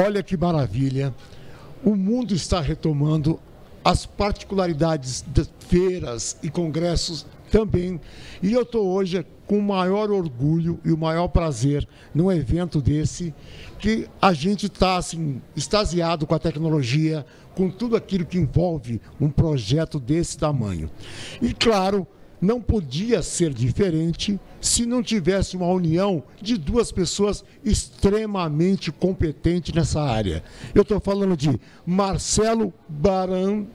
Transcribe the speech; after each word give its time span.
olha 0.00 0.22
que 0.22 0.36
maravilha, 0.36 1.14
o 1.84 1.94
mundo 1.94 2.34
está 2.34 2.60
retomando 2.60 3.38
as 3.84 4.04
particularidades 4.06 5.24
de 5.26 5.46
feiras 5.58 6.36
e 6.42 6.50
congressos 6.50 7.26
também. 7.50 8.00
E 8.42 8.52
eu 8.52 8.62
estou 8.62 8.86
hoje 8.86 9.24
com 9.46 9.58
o 9.58 9.62
maior 9.62 10.10
orgulho 10.10 10.78
e 10.84 10.92
o 10.92 10.96
maior 10.96 11.28
prazer 11.28 11.86
num 12.14 12.30
evento 12.30 12.80
desse, 12.80 13.34
que 13.78 14.08
a 14.20 14.32
gente 14.32 14.66
está 14.66 14.96
assim, 14.96 15.40
extasiado 15.56 16.26
com 16.26 16.34
a 16.34 16.38
tecnologia, 16.38 17.26
com 17.54 17.68
tudo 17.68 17.96
aquilo 17.96 18.24
que 18.24 18.38
envolve 18.38 19.00
um 19.20 19.28
projeto 19.28 19.98
desse 19.98 20.38
tamanho. 20.38 20.90
E 21.42 21.52
claro, 21.52 22.06
não 22.40 22.60
podia 22.60 23.22
ser 23.22 23.52
diferente 23.52 24.38
se 24.60 24.86
não 24.86 25.02
tivesse 25.02 25.56
uma 25.56 25.68
união 25.68 26.22
de 26.40 26.56
duas 26.56 26.90
pessoas 26.90 27.44
extremamente 27.64 28.90
competentes 28.90 29.74
nessa 29.74 30.00
área. 30.00 30.42
Eu 30.74 30.82
estou 30.82 31.00
falando 31.00 31.36
de 31.36 31.60
Marcelo 31.84 32.72
Baran 32.88 33.66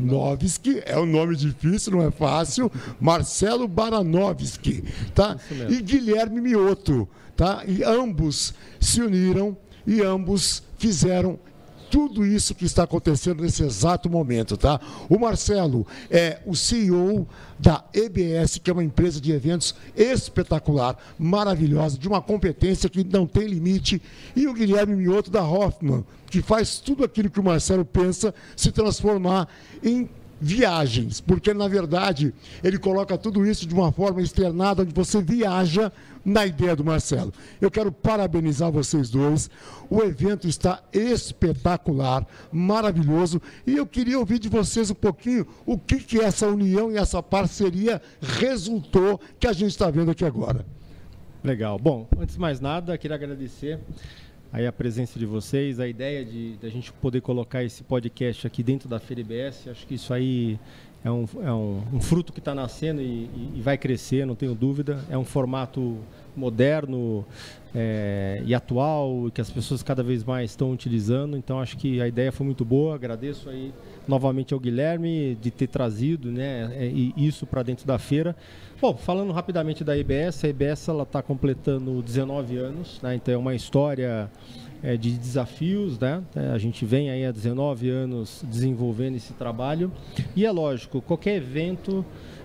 Baranovski, 0.00 0.82
é 0.86 0.98
um 0.98 1.06
nome 1.06 1.36
difícil, 1.36 1.92
não 1.92 2.02
é 2.02 2.10
fácil. 2.10 2.72
Marcelo 2.98 3.68
Baranovski, 3.68 4.84
tá? 5.14 5.36
E 5.68 5.82
Guilherme 5.82 6.40
Mioto, 6.40 7.08
tá? 7.36 7.62
E 7.66 7.84
ambos 7.84 8.54
se 8.80 9.02
uniram 9.02 9.56
e 9.86 10.00
ambos 10.02 10.62
fizeram 10.78 11.38
tudo 11.90 12.24
isso 12.24 12.54
que 12.54 12.64
está 12.64 12.84
acontecendo 12.84 13.42
nesse 13.42 13.62
exato 13.62 14.08
momento, 14.08 14.56
tá? 14.56 14.80
O 15.08 15.18
Marcelo 15.18 15.86
é 16.10 16.38
o 16.46 16.54
CEO 16.54 17.26
da 17.58 17.84
EBS, 17.92 18.58
que 18.58 18.70
é 18.70 18.72
uma 18.72 18.84
empresa 18.84 19.20
de 19.20 19.32
eventos 19.32 19.74
espetacular, 19.96 20.96
maravilhosa, 21.18 21.98
de 21.98 22.08
uma 22.08 22.22
competência 22.22 22.88
que 22.88 23.04
não 23.04 23.26
tem 23.26 23.46
limite, 23.46 24.00
e 24.34 24.46
o 24.46 24.54
Guilherme 24.54 24.96
Mioto 24.96 25.30
da 25.30 25.42
Hoffman, 25.42 26.04
que 26.30 26.40
faz 26.40 26.78
tudo 26.78 27.04
aquilo 27.04 27.28
que 27.28 27.40
o 27.40 27.44
Marcelo 27.44 27.84
pensa 27.84 28.32
se 28.56 28.70
transformar 28.70 29.48
em 29.82 30.08
viagens, 30.40 31.20
porque 31.20 31.52
na 31.52 31.68
verdade 31.68 32.32
ele 32.64 32.78
coloca 32.78 33.18
tudo 33.18 33.46
isso 33.46 33.66
de 33.66 33.74
uma 33.74 33.92
forma 33.92 34.22
externada, 34.22 34.82
onde 34.82 34.94
você 34.94 35.20
viaja 35.20 35.92
na 36.24 36.46
ideia 36.46 36.76
do 36.76 36.84
Marcelo. 36.84 37.32
Eu 37.60 37.70
quero 37.70 37.90
parabenizar 37.90 38.70
vocês 38.70 39.10
dois. 39.10 39.50
O 39.88 40.02
evento 40.02 40.46
está 40.46 40.82
espetacular, 40.92 42.26
maravilhoso, 42.52 43.40
e 43.66 43.76
eu 43.76 43.86
queria 43.86 44.18
ouvir 44.18 44.38
de 44.38 44.48
vocês 44.48 44.90
um 44.90 44.94
pouquinho 44.94 45.46
o 45.66 45.78
que, 45.78 45.96
que 45.96 46.20
essa 46.20 46.46
união 46.46 46.90
e 46.90 46.96
essa 46.96 47.22
parceria 47.22 48.00
resultou 48.20 49.20
que 49.38 49.46
a 49.46 49.52
gente 49.52 49.70
está 49.70 49.90
vendo 49.90 50.10
aqui 50.10 50.24
agora. 50.24 50.64
Legal. 51.42 51.78
Bom, 51.78 52.06
antes 52.18 52.34
de 52.34 52.40
mais 52.40 52.60
nada, 52.60 52.96
queria 52.98 53.16
agradecer 53.16 53.78
aí 54.52 54.66
a 54.66 54.72
presença 54.72 55.18
de 55.18 55.24
vocês, 55.24 55.78
a 55.78 55.86
ideia 55.86 56.24
de, 56.24 56.56
de 56.56 56.66
a 56.66 56.70
gente 56.70 56.92
poder 56.92 57.20
colocar 57.20 57.62
esse 57.62 57.82
podcast 57.82 58.46
aqui 58.46 58.62
dentro 58.62 58.88
da 58.88 58.98
Feira 58.98 59.20
IBS. 59.20 59.68
Acho 59.68 59.86
que 59.86 59.94
isso 59.94 60.12
aí 60.12 60.58
é 61.02 61.10
um, 61.10 61.26
é 61.42 61.52
um, 61.52 61.82
um 61.94 62.00
fruto 62.00 62.32
que 62.32 62.40
está 62.40 62.54
nascendo 62.54 63.00
e, 63.00 63.30
e, 63.54 63.60
vai 63.60 63.78
crescer, 63.78 64.26
não 64.26 64.34
tenho 64.34 64.54
dúvida. 64.54 65.02
É 65.08 65.16
um 65.16 65.24
formato 65.24 65.96
moderno 66.36 67.24
é, 67.74 68.42
e 68.44 68.54
atual 68.54 69.30
que 69.32 69.40
as 69.40 69.50
pessoas 69.50 69.82
cada 69.82 70.02
vez 70.02 70.22
mais 70.22 70.50
estão 70.50 70.70
utilizando. 70.70 71.38
Então 71.38 71.58
acho 71.58 71.78
que 71.78 72.02
a 72.02 72.06
ideia 72.06 72.30
foi 72.30 72.44
muito 72.44 72.66
boa. 72.66 72.94
Agradeço 72.94 73.48
aí 73.48 73.72
novamente 74.06 74.52
ao 74.52 74.60
Guilherme 74.60 75.38
de 75.40 75.50
ter 75.50 75.68
trazido 75.68 76.30
né, 76.30 76.70
é, 76.74 76.86
isso 77.16 77.46
para 77.46 77.62
dentro 77.62 77.86
da 77.86 77.98
feira. 77.98 78.36
Bom, 78.78 78.94
falando 78.94 79.32
rapidamente 79.32 79.82
da 79.82 79.96
IBS, 79.96 80.44
a 80.44 80.48
IBS 80.48 80.88
está 80.88 81.22
completando 81.22 82.02
19 82.02 82.56
anos, 82.56 83.00
né, 83.02 83.14
então 83.14 83.34
é 83.34 83.36
uma 83.36 83.54
história 83.54 84.30
é, 84.82 84.96
de 84.96 85.12
desafios, 85.18 85.98
né? 85.98 86.22
É, 86.34 86.48
a 86.48 86.58
gente 86.58 86.84
vem 86.84 87.10
aí 87.10 87.24
há 87.24 87.30
19 87.30 87.88
anos 87.90 88.44
desenvolvendo 88.48 89.16
esse 89.16 89.32
trabalho 89.34 89.92
e 90.34 90.46
é 90.46 90.50
lógico, 90.50 91.00
qualquer 91.00 91.36
evento 91.36 92.04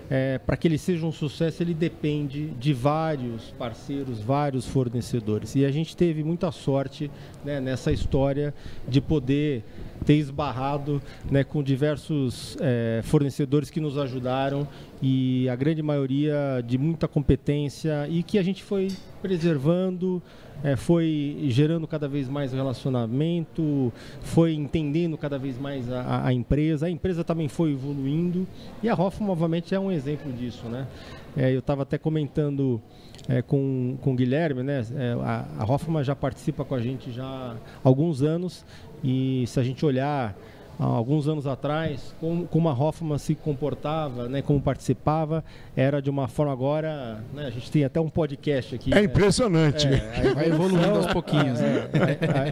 é, 0.10 0.38
para 0.38 0.56
que 0.56 0.68
ele 0.68 0.78
seja 0.78 1.06
um 1.06 1.12
sucesso, 1.12 1.64
ele 1.64 1.74
depende 1.74 2.48
de 2.60 2.74
vários 2.74 3.52
parceiros, 3.58 4.22
vários 4.22 4.68
fornecedores. 4.68 5.56
E 5.56 5.66
a 5.66 5.72
gente 5.72 5.96
teve 5.96 6.24
muita 6.24 6.52
sorte 6.52 7.10
né, 7.44 7.60
nessa 7.60 7.92
história 7.92 8.54
de 8.88 9.02
poder 9.02 9.64
ter 10.06 10.16
esbarrado 10.16 11.02
né, 11.30 11.44
com 11.44 11.64
diversos 11.64 12.58
é, 12.62 13.02
fornecedores 13.04 13.70
que 13.70 13.80
nos 13.80 13.98
ajudaram 13.98 14.68
e 15.02 15.50
a 15.50 15.56
grande 15.56 15.82
maioria 15.82 16.64
de 16.66 16.78
muita 16.78 17.08
competência 17.08 18.08
e 18.10 18.24
que 18.24 18.38
a 18.38 18.44
gente 18.44 18.64
foi 18.64 18.90
preservando, 19.22 20.22
é, 20.64 20.76
foi 20.76 21.38
gerando 21.48 21.88
cada 21.88 22.08
vez 22.08 22.30
mais 22.30 22.54
relacionamento, 22.54 23.92
foi 24.22 24.54
entendendo 24.54 25.18
cada 25.18 25.38
vez 25.38 25.58
mais 25.58 25.92
a, 25.92 26.28
a, 26.28 26.34
empresa. 26.34 26.86
A 26.86 26.90
empresa 26.90 27.24
também 27.24 27.48
foi 27.48 27.72
evoluindo 27.72 28.48
e 28.82 28.90
a 28.90 28.94
Hoffman, 28.94 29.28
novamente, 29.28 29.74
é 29.76 29.80
um 29.80 29.92
exemplo 29.92 30.32
disso. 30.32 30.66
Né? 30.68 30.88
É, 31.36 31.54
eu 31.54 31.60
estava 31.60 31.84
até 31.84 31.98
comentando 31.98 32.82
é, 33.28 33.42
com, 33.42 33.98
com 34.02 34.14
o 34.14 34.16
Guilherme, 34.16 34.64
né? 34.64 34.86
É, 34.96 35.14
a, 35.22 35.46
a 35.60 35.66
Hoffman 35.66 36.04
já 36.04 36.16
participa 36.16 36.64
com 36.64 36.76
a 36.76 36.80
gente 36.80 37.12
já 37.12 37.26
há 37.26 37.56
alguns 37.84 38.22
anos 38.22 38.66
e 39.06 39.46
se 39.46 39.60
a 39.60 39.64
gente 39.64 39.86
olhar 39.86 40.36
alguns 40.80 41.28
anos 41.28 41.48
atrás, 41.48 42.14
como, 42.20 42.48
como 42.48 42.68
a 42.68 42.74
Hoffman 42.74 43.18
se 43.18 43.36
comportava, 43.36 44.28
né, 44.28 44.42
como 44.42 44.60
participava, 44.60 45.44
era 45.76 46.02
de 46.02 46.10
uma 46.10 46.28
forma 46.28 46.52
agora, 46.52 47.24
né, 47.34 47.46
a 47.46 47.50
gente 47.50 47.72
tem 47.72 47.84
até 47.86 48.00
um 48.00 48.10
podcast 48.10 48.76
aqui. 48.76 48.94
É 48.94 49.04
impressionante. 49.04 49.88
É, 49.88 50.34
vai 50.34 50.48
evoluindo 50.48 50.90
aos 50.90 51.08
pouquinhos. 51.08 51.60
Né? 51.60 51.88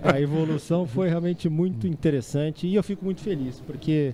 A, 0.04 0.14
a, 0.14 0.22
evolução 0.22 0.86
foi 0.86 1.10
realmente 1.10 1.50
muito 1.50 1.88
interessante 1.88 2.68
e 2.68 2.76
eu 2.76 2.84
fico 2.84 3.04
muito 3.04 3.22
feliz, 3.22 3.60
porque 3.60 4.14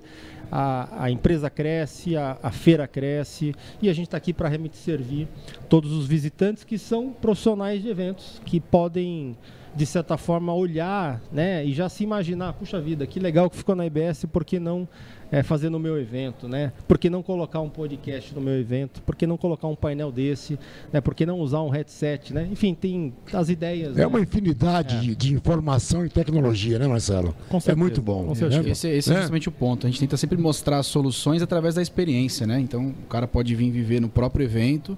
a, 0.51 1.03
a 1.03 1.11
empresa 1.11 1.49
cresce, 1.49 2.17
a, 2.17 2.37
a 2.41 2.51
feira 2.51 2.87
cresce 2.87 3.53
e 3.81 3.89
a 3.89 3.93
gente 3.93 4.05
está 4.05 4.17
aqui 4.17 4.33
para 4.33 4.47
realmente 4.47 4.77
servir 4.77 5.27
todos 5.67 5.91
os 5.91 6.07
visitantes 6.07 6.63
que 6.63 6.77
são 6.77 7.11
profissionais 7.11 7.81
de 7.81 7.89
eventos, 7.89 8.41
que 8.45 8.59
podem 8.59 9.37
de 9.79 9.85
certa 9.85 10.17
forma, 10.17 10.53
olhar 10.53 11.21
né, 11.31 11.65
e 11.65 11.71
já 11.71 11.87
se 11.87 12.03
imaginar, 12.03 12.51
puxa 12.51 12.81
vida, 12.81 13.07
que 13.07 13.17
legal 13.17 13.49
que 13.49 13.55
ficou 13.55 13.73
na 13.77 13.85
IBS, 13.85 14.25
por 14.25 14.43
que 14.43 14.59
não 14.59 14.85
é, 15.31 15.41
fazer 15.41 15.69
no 15.69 15.79
meu 15.79 15.97
evento, 15.97 16.49
né? 16.49 16.73
Por 16.85 16.97
que 16.97 17.09
não 17.09 17.23
colocar 17.23 17.61
um 17.61 17.69
podcast 17.69 18.35
no 18.35 18.41
meu 18.41 18.59
evento? 18.59 19.01
Por 19.03 19.15
que 19.15 19.25
não 19.25 19.37
colocar 19.37 19.67
um 19.67 19.75
painel 19.77 20.11
desse? 20.11 20.59
Né? 20.91 20.99
Por 20.99 21.15
que 21.15 21.25
não 21.25 21.39
usar 21.39 21.61
um 21.61 21.69
headset, 21.69 22.33
né? 22.33 22.45
Enfim, 22.51 22.73
tem 22.73 23.13
as 23.31 23.47
ideias. 23.47 23.95
É 23.95 24.01
né? 24.01 24.07
uma 24.07 24.19
infinidade 24.19 24.97
é. 24.97 24.99
de, 24.99 25.15
de, 25.15 25.33
informação 25.33 26.05
e 26.05 26.09
tecnologia, 26.09 26.77
né, 26.77 26.85
Marcelo? 26.85 27.33
Com 27.47 27.57
certeza, 27.61 27.71
é 27.71 27.75
muito 27.75 28.01
bom. 28.01 28.25
Com 28.25 28.35
certeza. 28.35 28.67
Esse, 28.67 28.89
esse 28.89 29.11
é, 29.11 29.13
é 29.13 29.17
justamente 29.19 29.47
o 29.47 29.51
ponto. 29.51 29.87
A 29.87 29.89
gente 29.89 30.01
tenta 30.01 30.17
sempre 30.17 30.37
mostrar 30.37 30.83
soluções 30.83 31.41
através 31.41 31.75
da 31.75 31.81
experiência, 31.81 32.45
né? 32.45 32.59
Então, 32.59 32.89
o 32.89 33.07
cara 33.07 33.25
pode 33.25 33.55
vir 33.55 33.71
viver 33.71 34.01
no 34.01 34.09
próprio 34.09 34.43
evento, 34.43 34.97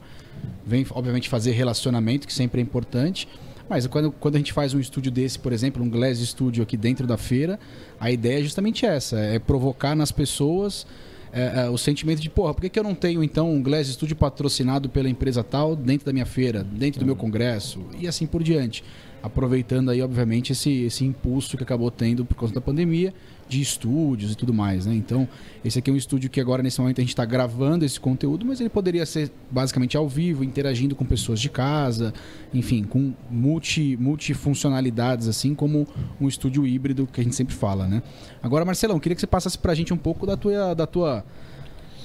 vem, 0.65 0.83
obviamente, 0.89 1.29
fazer 1.29 1.51
relacionamento, 1.51 2.25
que 2.25 2.33
sempre 2.33 2.61
é 2.61 2.63
importante 2.63 3.27
mas 3.71 3.87
quando, 3.87 4.11
quando 4.11 4.35
a 4.35 4.37
gente 4.37 4.51
faz 4.51 4.73
um 4.73 4.81
estúdio 4.81 5.09
desse, 5.09 5.39
por 5.39 5.53
exemplo, 5.53 5.81
um 5.81 5.89
Glass 5.89 6.19
Studio 6.19 6.61
aqui 6.61 6.75
dentro 6.75 7.07
da 7.07 7.15
feira, 7.15 7.57
a 7.97 8.11
ideia 8.11 8.39
é 8.39 8.43
justamente 8.43 8.85
essa: 8.85 9.17
é 9.17 9.39
provocar 9.39 9.95
nas 9.95 10.11
pessoas 10.11 10.85
é, 11.31 11.61
é, 11.61 11.69
o 11.69 11.77
sentimento 11.77 12.19
de, 12.19 12.29
porra, 12.29 12.53
por 12.53 12.59
que, 12.59 12.67
que 12.67 12.77
eu 12.77 12.83
não 12.83 12.93
tenho 12.93 13.23
então 13.23 13.49
um 13.49 13.63
Glass 13.63 13.87
Studio 13.87 14.13
patrocinado 14.13 14.89
pela 14.89 15.07
empresa 15.07 15.41
tal 15.41 15.73
dentro 15.73 16.05
da 16.05 16.11
minha 16.11 16.25
feira, 16.25 16.65
dentro 16.65 16.99
do 16.99 17.05
meu 17.05 17.15
congresso 17.15 17.79
e 17.97 18.09
assim 18.09 18.27
por 18.27 18.43
diante? 18.43 18.83
Aproveitando 19.23 19.91
aí, 19.91 20.01
obviamente, 20.01 20.51
esse, 20.51 20.83
esse 20.83 21.05
impulso 21.05 21.55
que 21.55 21.63
acabou 21.63 21.91
tendo 21.91 22.25
por 22.25 22.35
causa 22.35 22.53
da 22.53 22.61
pandemia 22.61 23.13
de 23.47 23.61
estúdios 23.61 24.31
e 24.31 24.35
tudo 24.35 24.53
mais, 24.53 24.85
né? 24.85 24.95
Então, 24.95 25.27
esse 25.63 25.77
aqui 25.77 25.89
é 25.89 25.93
um 25.93 25.97
estúdio 25.97 26.29
que 26.29 26.39
agora, 26.39 26.63
nesse 26.63 26.79
momento, 26.79 26.99
a 26.99 27.01
gente 27.01 27.09
está 27.09 27.25
gravando 27.25 27.83
esse 27.83 27.99
conteúdo, 27.99 28.45
mas 28.45 28.61
ele 28.61 28.69
poderia 28.69 29.05
ser 29.05 29.29
basicamente 29.51 29.97
ao 29.97 30.07
vivo, 30.07 30.43
interagindo 30.43 30.95
com 30.95 31.05
pessoas 31.05 31.39
de 31.39 31.49
casa, 31.49 32.13
enfim, 32.53 32.83
com 32.83 33.13
multi, 33.29 33.97
multifuncionalidades, 33.99 35.27
assim 35.27 35.53
como 35.53 35.85
um 36.19 36.27
estúdio 36.27 36.65
híbrido 36.65 37.05
que 37.11 37.19
a 37.19 37.23
gente 37.23 37.35
sempre 37.35 37.53
fala, 37.53 37.87
né? 37.87 38.01
Agora, 38.41 38.63
Marcelão, 38.63 38.99
queria 38.99 39.15
que 39.15 39.21
você 39.21 39.27
passasse 39.27 39.57
para 39.57 39.73
a 39.73 39.75
gente 39.75 39.93
um 39.93 39.97
pouco 39.97 40.25
da 40.25 40.37
tua, 40.37 40.73
da 40.73 40.87
tua 40.87 41.25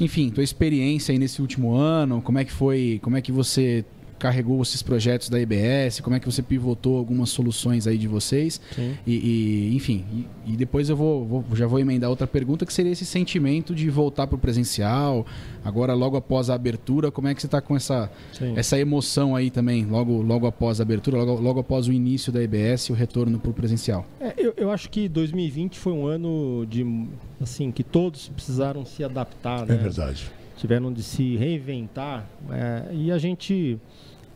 enfim, 0.01 0.29
tua 0.31 0.45
experiência 0.45 1.13
aí 1.13 1.19
nesse 1.19 1.41
último 1.41 1.75
ano, 1.75 2.21
como 2.21 2.39
é 2.39 2.45
que 2.45 2.53
foi, 2.53 3.01
como 3.03 3.17
é 3.17 3.23
que 3.23 3.33
você 3.33 3.85
carregou 4.19 4.61
esses 4.63 4.83
projetos 4.83 5.29
da 5.29 5.41
IBS, 5.41 6.01
como 6.01 6.17
é 6.17 6.21
que 6.21 6.27
você 6.27 6.43
pivotou 6.43 6.97
algumas 6.99 7.31
soluções 7.31 7.87
aí 7.87 7.99
de 7.99 8.09
vocês. 8.09 8.61
E, 9.07 9.13
e, 9.13 9.77
enfim, 9.77 10.05
e, 10.13 10.53
e, 10.53 10.57
depois 10.57 10.89
eu 10.89 10.97
vou, 10.97 11.25
vou, 11.25 11.45
já 11.55 11.67
vou 11.67 11.79
emendar 11.79 12.11
outra 12.11 12.27
pergunta, 12.27 12.65
que 12.65 12.73
seria 12.73 12.93
esse 12.93 13.05
sentimento 13.05 13.75
de 13.75 13.89
voltar 13.91 14.27
para 14.27 14.37
o 14.37 14.39
presencial, 14.39 15.27
agora 15.65 15.95
logo 15.95 16.17
após 16.17 16.51
a 16.51 16.55
abertura, 16.55 17.11
como 17.11 17.29
é 17.29 17.35
que 17.35 17.41
você 17.41 17.47
está 17.47 17.61
com 17.61 17.77
essa, 17.77 18.11
essa 18.55 18.79
emoção 18.79 19.37
aí 19.37 19.51
também, 19.51 19.85
logo, 19.85 20.23
logo 20.23 20.47
após 20.47 20.81
a 20.81 20.83
abertura, 20.83 21.19
logo, 21.19 21.41
logo 21.41 21.61
após 21.61 21.87
o 21.87 21.93
início 21.93 22.33
da 22.33 22.43
IBS 22.43 22.87
e 22.87 22.93
o 22.93 22.95
retorno 22.95 23.39
para 23.39 23.51
o 23.51 23.55
presencial? 23.55 24.07
É, 24.21 24.35
eu, 24.37 24.55
eu 24.57 24.71
acho 24.71 24.89
que 24.91 25.09
2020 25.09 25.79
foi 25.79 25.93
um 25.93 26.07
ano 26.07 26.67
de, 26.69 27.07
assim, 27.41 27.71
que 27.71 27.83
todos 27.83 28.29
precisaram 28.29 28.85
se 28.85 29.05
adaptar, 29.05 29.67
né? 29.67 29.75
É 29.75 29.79
verdade. 29.79 30.31
Tiveram 30.57 30.93
de 30.93 31.03
se 31.03 31.37
reinventar 31.37 32.27
é, 32.51 32.95
e 32.95 33.13
a 33.13 33.19
gente 33.19 33.79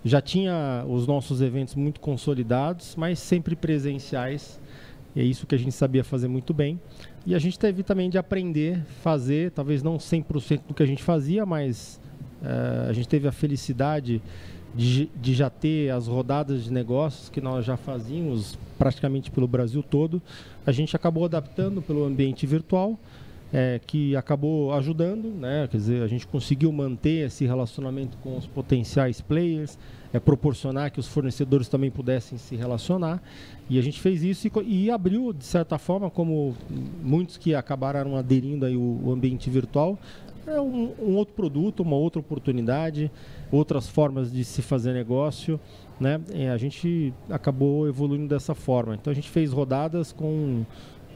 já 0.04 0.20
tinha 0.20 0.84
os 0.88 1.06
nossos 1.06 1.40
eventos 1.40 1.74
muito 1.74 2.00
consolidados, 2.00 2.94
mas 2.96 3.18
sempre 3.18 3.54
presenciais. 3.54 4.60
é 5.14 5.22
isso 5.22 5.46
que 5.46 5.54
a 5.54 5.58
gente 5.58 5.72
sabia 5.72 6.04
fazer 6.04 6.28
muito 6.28 6.54
bem. 6.54 6.80
E 7.26 7.34
a 7.34 7.38
gente 7.38 7.58
teve 7.58 7.82
também 7.82 8.08
de 8.08 8.16
aprender, 8.16 8.82
fazer, 9.02 9.50
talvez 9.50 9.82
não 9.82 9.98
100% 9.98 10.62
do 10.68 10.74
que 10.74 10.82
a 10.82 10.86
gente 10.86 11.02
fazia, 11.02 11.44
mas 11.44 12.00
uh, 12.42 12.88
a 12.88 12.92
gente 12.92 13.08
teve 13.08 13.28
a 13.28 13.32
felicidade 13.32 14.22
de, 14.74 15.10
de, 15.20 15.34
já 15.34 15.50
ter 15.50 15.90
as 15.90 16.06
rodadas 16.06 16.64
de 16.64 16.72
negócios 16.72 17.28
que 17.28 17.40
nós 17.40 17.64
já 17.64 17.76
fazíamos 17.76 18.58
praticamente 18.78 19.30
pelo 19.30 19.46
Brasil 19.46 19.82
todo. 19.82 20.22
A 20.64 20.72
gente 20.72 20.94
acabou 20.94 21.24
adaptando 21.24 21.82
pelo 21.82 22.04
ambiente 22.04 22.46
virtual, 22.46 22.98
é, 23.52 23.80
que 23.84 24.14
acabou 24.14 24.72
ajudando, 24.74 25.28
né? 25.28 25.66
quer 25.70 25.76
dizer, 25.76 26.02
a 26.02 26.06
gente 26.06 26.26
conseguiu 26.26 26.70
manter 26.70 27.26
esse 27.26 27.44
relacionamento 27.44 28.16
com 28.18 28.36
os 28.36 28.46
potenciais 28.46 29.20
players, 29.20 29.78
é, 30.12 30.20
proporcionar 30.20 30.90
que 30.90 31.00
os 31.00 31.08
fornecedores 31.08 31.68
também 31.68 31.90
pudessem 31.90 32.38
se 32.38 32.54
relacionar. 32.54 33.22
E 33.68 33.78
a 33.78 33.82
gente 33.82 34.00
fez 34.00 34.22
isso 34.22 34.46
e, 34.46 34.84
e 34.84 34.90
abriu, 34.90 35.32
de 35.32 35.44
certa 35.44 35.78
forma, 35.78 36.10
como 36.10 36.56
muitos 37.02 37.36
que 37.36 37.54
acabaram 37.54 38.16
aderindo 38.16 38.64
aí 38.64 38.76
o, 38.76 39.00
o 39.04 39.12
ambiente 39.12 39.50
virtual, 39.50 39.98
é 40.46 40.60
um, 40.60 40.92
um, 41.00 41.16
outro 41.16 41.34
produto, 41.34 41.80
uma 41.80 41.96
outra 41.96 42.18
oportunidade, 42.18 43.10
outras 43.52 43.88
formas 43.88 44.32
de 44.32 44.44
se 44.44 44.62
fazer 44.62 44.92
negócio. 44.92 45.60
Né? 45.98 46.20
E 46.34 46.46
a 46.46 46.56
gente 46.56 47.12
acabou 47.28 47.86
evoluindo 47.86 48.26
dessa 48.26 48.54
forma. 48.54 48.94
Então 48.94 49.10
a 49.10 49.14
gente 49.14 49.28
fez 49.28 49.52
rodadas 49.52 50.12
com 50.12 50.64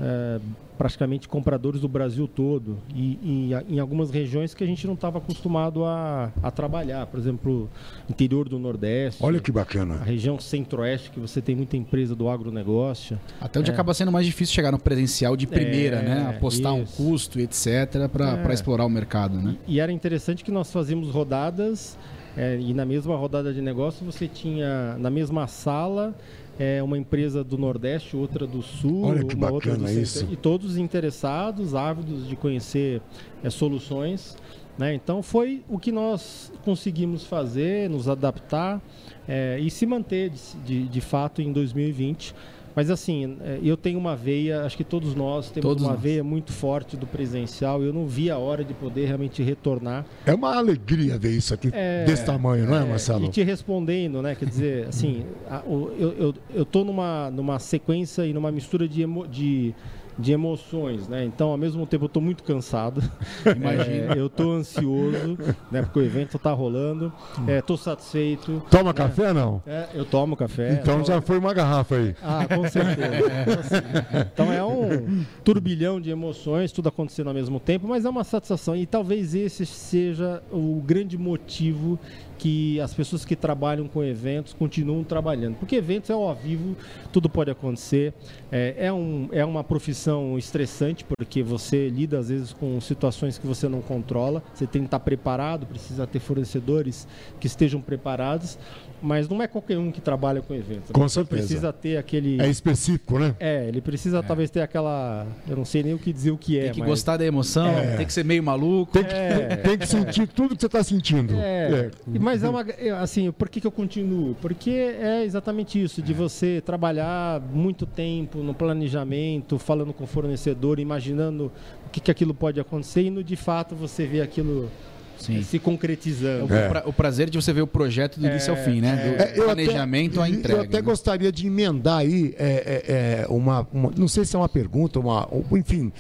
é, 0.01 0.41
praticamente 0.77 1.29
compradores 1.29 1.81
do 1.81 1.89
Brasil 1.89 2.27
todo 2.27 2.79
e, 2.95 3.19
e, 3.23 3.75
em 3.75 3.79
algumas 3.79 4.11
regiões 4.11 4.55
que 4.55 4.65
a 4.65 4.67
gente 4.67 4.87
não 4.87 4.95
estava 4.95 5.19
acostumado 5.19 5.85
a, 5.85 6.33
a, 6.43 6.51
trabalhar, 6.51 7.07
por 7.07 7.19
exemplo, 7.19 7.71
interior 8.09 8.49
do 8.49 8.59
Nordeste. 8.59 9.23
Olha 9.23 9.41
que 9.41 9.53
bacana. 9.53 9.95
A 9.95 10.05
região 10.05 10.39
Centro-Oeste, 10.39 11.11
que 11.11 11.21
você 11.21 11.41
tem 11.41 11.55
muita 11.55 11.77
empresa 11.77 12.15
do 12.15 12.29
agronegócio. 12.29 13.19
Até 13.41 13.61
onde 13.61 13.71
é. 13.71 13.75
acaba 13.75 13.95
sendo 13.95 14.11
mais 14.11 14.27
difícil 14.27 14.55
chegar 14.55 14.73
no 14.73 14.79
presencial 14.79 15.37
de 15.37 15.47
primeira, 15.47 15.99
é, 15.99 16.03
né? 16.03 16.35
Apostar 16.37 16.77
isso. 16.79 17.03
um 17.03 17.07
custo, 17.07 17.39
etc., 17.39 18.09
para 18.13 18.51
é. 18.51 18.53
explorar 18.53 18.85
o 18.85 18.91
mercado, 18.91 19.37
né? 19.39 19.57
E, 19.67 19.77
e, 19.77 19.81
era 19.81 19.93
interessante 19.93 20.43
que 20.43 20.51
nós 20.51 20.73
fazíamos 20.73 21.11
rodadas 21.11 21.97
é, 22.37 22.59
e 22.59 22.75
na 22.75 22.85
mesma 22.85 23.17
rodada 23.17 23.53
de 23.53 23.61
negócio 23.61 24.05
você 24.05 24.27
tinha 24.27 24.97
na 24.99 25.11
mesma 25.11 25.47
sala 25.47 26.15
é 26.59 26.83
uma 26.83 26.97
empresa 26.97 27.43
do 27.43 27.59
Nordeste, 27.59 28.17
outra 28.17 28.47
do 28.47 28.63
Sul, 28.63 29.07
Olha 29.07 29.25
que 29.25 29.35
uma 29.35 29.51
outra 29.51 29.77
do 29.77 29.89
isso. 29.91 30.27
e 30.31 30.37
todos 30.37 30.77
interessados, 30.77 31.75
ávidos 31.75 32.29
de 32.29 32.37
conhecer 32.37 33.03
é, 33.43 33.51
soluções. 33.51 34.37
Né? 34.79 34.95
Então 34.95 35.23
foi 35.23 35.63
o 35.69 35.79
que 35.79 35.93
nós 35.93 36.53
conseguimos 36.65 37.25
fazer, 37.25 37.89
nos 37.89 38.09
adaptar 38.09 38.83
é, 39.29 39.59
e 39.61 39.71
se 39.71 39.87
manter 39.87 40.31
de, 40.31 40.41
de, 40.65 40.89
de 40.89 41.01
fato 41.01 41.41
em 41.41 41.53
2020 41.53 42.35
mas 42.75 42.91
assim, 42.91 43.37
é, 43.41 43.59
eu 43.63 43.77
tenho 43.77 43.99
uma 43.99 44.17
veia, 44.17 44.63
acho 44.63 44.77
que 44.77 44.85
todos 44.85 45.15
nós 45.15 45.51
temos 45.51 45.69
todos 45.69 45.83
uma 45.83 45.93
nós. 45.93 46.01
veia 46.01 46.25
muito 46.25 46.53
forte 46.53 46.97
do 46.97 47.07
presencial. 47.07 47.83
Eu 47.83 47.93
não 47.93 48.07
vi 48.07 48.31
a 48.31 48.39
hora 48.39 48.65
de 48.65 48.75
poder 48.75 49.07
realmente 49.07 49.43
retornar. 49.43 50.05
É 50.27 50.35
uma 50.35 50.57
alegria 50.57 51.19
ver 51.19 51.31
isso 51.31 51.55
aqui 51.55 51.71
é, 51.73 52.05
desse 52.05 52.25
tamanho, 52.25 52.67
não 52.67 52.77
é, 52.77 52.83
é, 52.83 52.85
Marcelo? 52.85 53.27
E 53.27 53.29
te 53.29 53.43
respondendo, 53.43 54.21
né? 54.21 54.35
Quer 54.35 54.47
dizer, 54.47 54.89
assim, 54.89 55.25
a, 55.49 55.61
o, 55.61 55.93
eu, 55.99 56.13
eu, 56.13 56.35
eu 56.53 56.65
tô 56.65 56.85
numa, 56.85 57.31
numa 57.31 57.59
sequência 57.59 58.27
e 58.27 58.33
numa 58.33 58.51
mistura 58.51 58.89
de, 58.89 59.03
emo, 59.03 59.27
de 59.27 59.75
de 60.19 60.33
emoções, 60.33 61.09
né? 61.09 61.25
Então, 61.25 61.51
ao 61.51 61.57
mesmo 61.57 61.87
tempo, 61.87 62.05
eu 62.05 62.07
estou 62.07 62.23
muito 62.23 62.43
cansado. 62.43 63.03
Imagina. 63.45 64.15
É, 64.15 64.19
eu 64.19 64.27
estou 64.27 64.53
ansioso, 64.53 65.39
né? 65.71 65.83
Porque 65.83 65.99
o 65.99 66.03
evento 66.03 66.37
está 66.37 66.53
rolando. 66.53 67.13
Estou 67.49 67.77
é, 67.77 67.79
satisfeito. 67.79 68.63
Toma 68.71 68.91
né? 68.91 68.93
café, 68.93 69.33
não? 69.33 69.63
É, 69.67 69.89
eu 69.95 70.05
tomo 70.05 70.37
café. 70.37 70.73
Então 70.73 70.95
tomo... 70.95 71.07
já 71.07 71.21
foi 71.21 71.39
uma 71.39 71.53
garrafa 71.53 71.97
aí. 71.97 72.15
Ah, 72.23 72.47
com 72.47 72.69
certeza. 72.69 73.85
então 74.33 74.53
é 74.53 74.65
um 74.65 75.25
turbilhão 75.43 76.01
de 76.01 76.11
emoções, 76.11 76.73
tudo 76.73 76.89
acontecendo 76.89 77.29
ao 77.29 77.35
mesmo 77.35 77.59
tempo, 77.59 77.89
mas 77.89 78.05
é 78.05 78.09
uma 78.09 78.25
satisfação. 78.25 78.77
E 78.77 78.87
talvez 78.87 79.35
esse 79.35 79.67
seja 79.67 80.43
o 80.53 80.83
grande 80.85 81.19
motivo 81.19 81.99
que 82.45 82.79
as 82.81 82.93
pessoas 82.93 83.25
que 83.25 83.35
trabalham 83.35 83.89
com 83.89 84.05
eventos 84.05 84.53
continuam 84.53 85.03
trabalhando. 85.03 85.57
Porque 85.57 85.77
eventos 85.77 86.11
é 86.11 86.13
ao 86.13 86.35
vivo, 86.35 86.77
tudo 87.11 87.27
pode 87.27 87.51
acontecer. 87.51 88.13
É, 88.53 88.75
é, 88.77 88.93
um, 88.93 89.29
é 89.33 89.43
uma 89.45 89.65
profissão 89.65 90.04
estressante, 90.39 91.05
porque 91.05 91.43
você 91.43 91.89
lida 91.89 92.19
às 92.19 92.29
vezes 92.29 92.53
com 92.53 92.81
situações 92.81 93.39
que 93.39 93.47
você 93.47 93.69
não 93.69 93.81
controla. 93.81 94.43
Você 94.55 94.67
tem 94.67 94.83
que 94.83 94.87
estar 94.87 95.01
preparado, 95.01 95.67
precisa 95.67 96.07
ter 96.07 96.21
fornecedores 96.21 97.07
que 97.41 97.47
estejam 97.47 97.81
preparados 97.81 98.59
mas 99.05 99.29
não 99.29 99.43
é 99.43 99.47
qualquer 99.47 99.79
um 99.79 99.91
que 99.93 100.01
trabalha 100.01 100.41
com 100.41 100.55
eventos. 100.55 100.91
Com 100.91 101.07
certeza. 101.09 101.43
Precisa 101.43 101.73
ter 101.73 101.99
aquele. 101.99 102.41
É 102.41 102.49
específico, 102.49 103.19
né? 103.19 103.37
É, 103.39 103.69
ele 103.69 103.83
precisa 103.83 104.19
é. 104.19 104.23
talvez 104.23 104.51
ter 104.51 104.63
aquela. 104.63 105.27
Eu 105.47 105.57
não 105.57 105.65
sei 105.65 105.83
nem 105.83 105.93
o 105.93 105.99
que 105.99 106.13
dizer 106.13 106.31
o 106.31 106.39
que 106.39 106.59
é. 106.59 106.65
Tem 106.65 106.73
que 106.73 106.81
mas... 106.81 106.89
gostar 106.89 107.19
da 107.19 107.25
emoção, 107.25 107.67
é. 107.67 107.97
tem 107.97 108.07
que 108.07 108.13
ser 108.13 108.25
meio 108.25 108.43
maluco. 108.43 108.93
Tem 108.93 109.05
que, 109.05 109.15
é. 109.15 109.57
tem 109.63 109.79
que 109.79 109.87
sentir 109.87 110.27
tudo 110.27 110.57
que 110.57 110.63
você 110.63 110.67
está 110.67 110.83
sentindo. 110.83 111.35
É. 111.35 111.91
é. 112.07 112.19
Mas 112.19 112.43
é 112.43 112.49
uma. 112.49 112.63
É, 112.63 112.91
assim, 112.91 113.31
por 113.31 113.49
que, 113.51 113.61
que 113.61 113.67
eu 113.67 113.73
continuo? 113.73 114.35
Porque 114.41 114.71
é 114.71 115.23
exatamente 115.23 115.83
isso, 115.83 116.01
de 116.01 116.15
você 116.15 116.63
trabalhar 116.65 117.41
muito 117.53 117.85
tempo 117.85 118.39
no 118.39 118.55
planejamento, 118.55 119.59
falando 119.59 119.93
com 119.93 120.05
o 120.05 120.07
fornecedor, 120.07 120.79
imaginando 120.79 121.53
o 121.87 121.91
que, 121.91 122.01
que 122.01 122.11
aquilo 122.11 122.33
pode 122.33 122.59
acontecer 122.59 123.03
e 123.03 123.11
no 123.11 123.23
de 123.23 123.37
fato 123.37 123.75
você 123.75 124.07
vê 124.07 124.23
aquilo 124.23 124.71
Sim. 125.19 125.43
se 125.43 125.59
concretizando. 125.59 126.53
É. 126.55 126.67
O, 126.67 126.69
pra, 126.69 126.83
o, 126.87 126.93
prazer 126.93 127.31
de 127.31 127.41
você 127.41 127.53
ver 127.53 127.63
o 127.63 127.67
projeto 127.67 128.19
do 128.19 128.27
início 128.27 128.53
ao 128.53 128.63
fim, 128.63 128.81
né? 128.81 128.97
Do 128.97 129.23
é, 129.23 129.27
planejamento 129.45 130.21
até, 130.21 130.31
à 130.31 130.35
entrega. 130.35 130.59
Eu 130.59 130.65
até 130.65 130.77
né? 130.77 130.83
gostaria 130.83 131.33
de 131.33 131.47
emendar 131.47 131.99
aí 131.99 132.35
é, 132.39 132.83
é, 132.87 133.23
é 133.23 133.27
uma, 133.29 133.67
uma, 133.73 133.93
Não 133.97 134.09
sei 134.09 134.25
se 134.25 134.37
é 134.37 134.39
uma 134.39 134.49
pergunta, 134.49 134.99
uma, 134.99 135.29
enfim. 135.53 135.93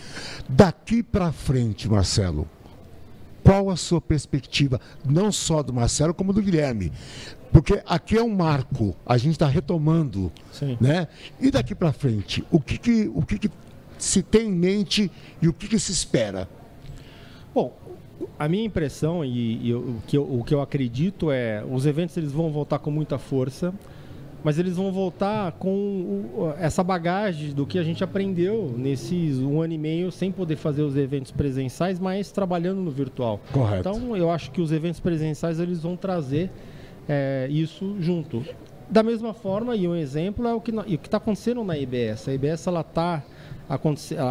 Daqui 0.48 1.02
para 1.02 1.32
frente, 1.32 1.88
Marcelo, 1.88 2.48
qual 3.42 3.70
a 3.70 3.76
sua 3.76 4.00
perspectiva, 4.00 4.80
não 5.04 5.30
só 5.30 5.62
do 5.62 5.72
Marcelo, 5.72 6.14
como 6.14 6.32
do 6.32 6.42
Guilherme? 6.42 6.90
Porque 7.52 7.80
aqui 7.86 8.16
é 8.16 8.22
um 8.22 8.34
marco, 8.34 8.96
a 9.06 9.16
gente 9.16 9.32
está 9.32 9.46
retomando. 9.46 10.32
Sim. 10.50 10.76
Né? 10.80 11.06
E 11.40 11.50
daqui 11.50 11.74
para 11.74 11.92
frente, 11.92 12.44
o 12.50 12.58
que, 12.58 12.78
que, 12.78 13.10
o 13.14 13.22
que, 13.22 13.38
que 13.38 13.50
se 13.98 14.22
tem 14.22 14.48
em 14.48 14.52
mente 14.52 15.10
e 15.40 15.46
o 15.46 15.52
que, 15.52 15.68
que 15.68 15.78
se 15.78 15.92
espera? 15.92 16.48
Bom, 17.54 17.72
a 18.38 18.48
minha 18.48 18.64
impressão 18.64 19.24
e, 19.24 19.68
e 19.68 19.74
o, 19.74 20.02
que 20.06 20.16
eu, 20.16 20.22
o 20.22 20.42
que 20.44 20.52
eu 20.52 20.60
acredito 20.60 21.30
é 21.30 21.64
os 21.70 21.86
eventos 21.86 22.16
eles 22.16 22.32
vão 22.32 22.50
voltar 22.50 22.80
com 22.80 22.90
muita 22.90 23.16
força, 23.16 23.72
mas 24.42 24.58
eles 24.58 24.76
vão 24.76 24.90
voltar 24.90 25.52
com 25.52 25.70
o, 25.70 26.54
essa 26.58 26.82
bagagem 26.82 27.52
do 27.52 27.64
que 27.64 27.78
a 27.78 27.84
gente 27.84 28.02
aprendeu 28.02 28.74
nesses 28.76 29.38
um 29.38 29.62
ano 29.62 29.72
e 29.72 29.78
meio 29.78 30.10
sem 30.10 30.32
poder 30.32 30.56
fazer 30.56 30.82
os 30.82 30.96
eventos 30.96 31.30
presenciais, 31.30 32.00
mas 32.00 32.32
trabalhando 32.32 32.80
no 32.80 32.90
virtual. 32.90 33.40
Correto. 33.52 33.88
Então 33.88 34.16
eu 34.16 34.30
acho 34.30 34.50
que 34.50 34.60
os 34.60 34.72
eventos 34.72 34.98
presenciais 34.98 35.60
eles 35.60 35.80
vão 35.80 35.96
trazer 35.96 36.50
é, 37.08 37.46
isso 37.50 37.96
junto. 38.00 38.44
Da 38.90 39.02
mesma 39.02 39.32
forma, 39.32 39.74
e 39.76 39.88
um 39.88 39.94
exemplo 39.94 40.46
é 40.46 40.52
o 40.52 40.60
que 40.60 40.70
está 41.04 41.16
acontecendo 41.16 41.64
na 41.64 41.78
IBS. 41.78 42.28
A 42.28 42.34
IBS 42.34 42.66
ela 42.66 42.82
está 42.82 43.22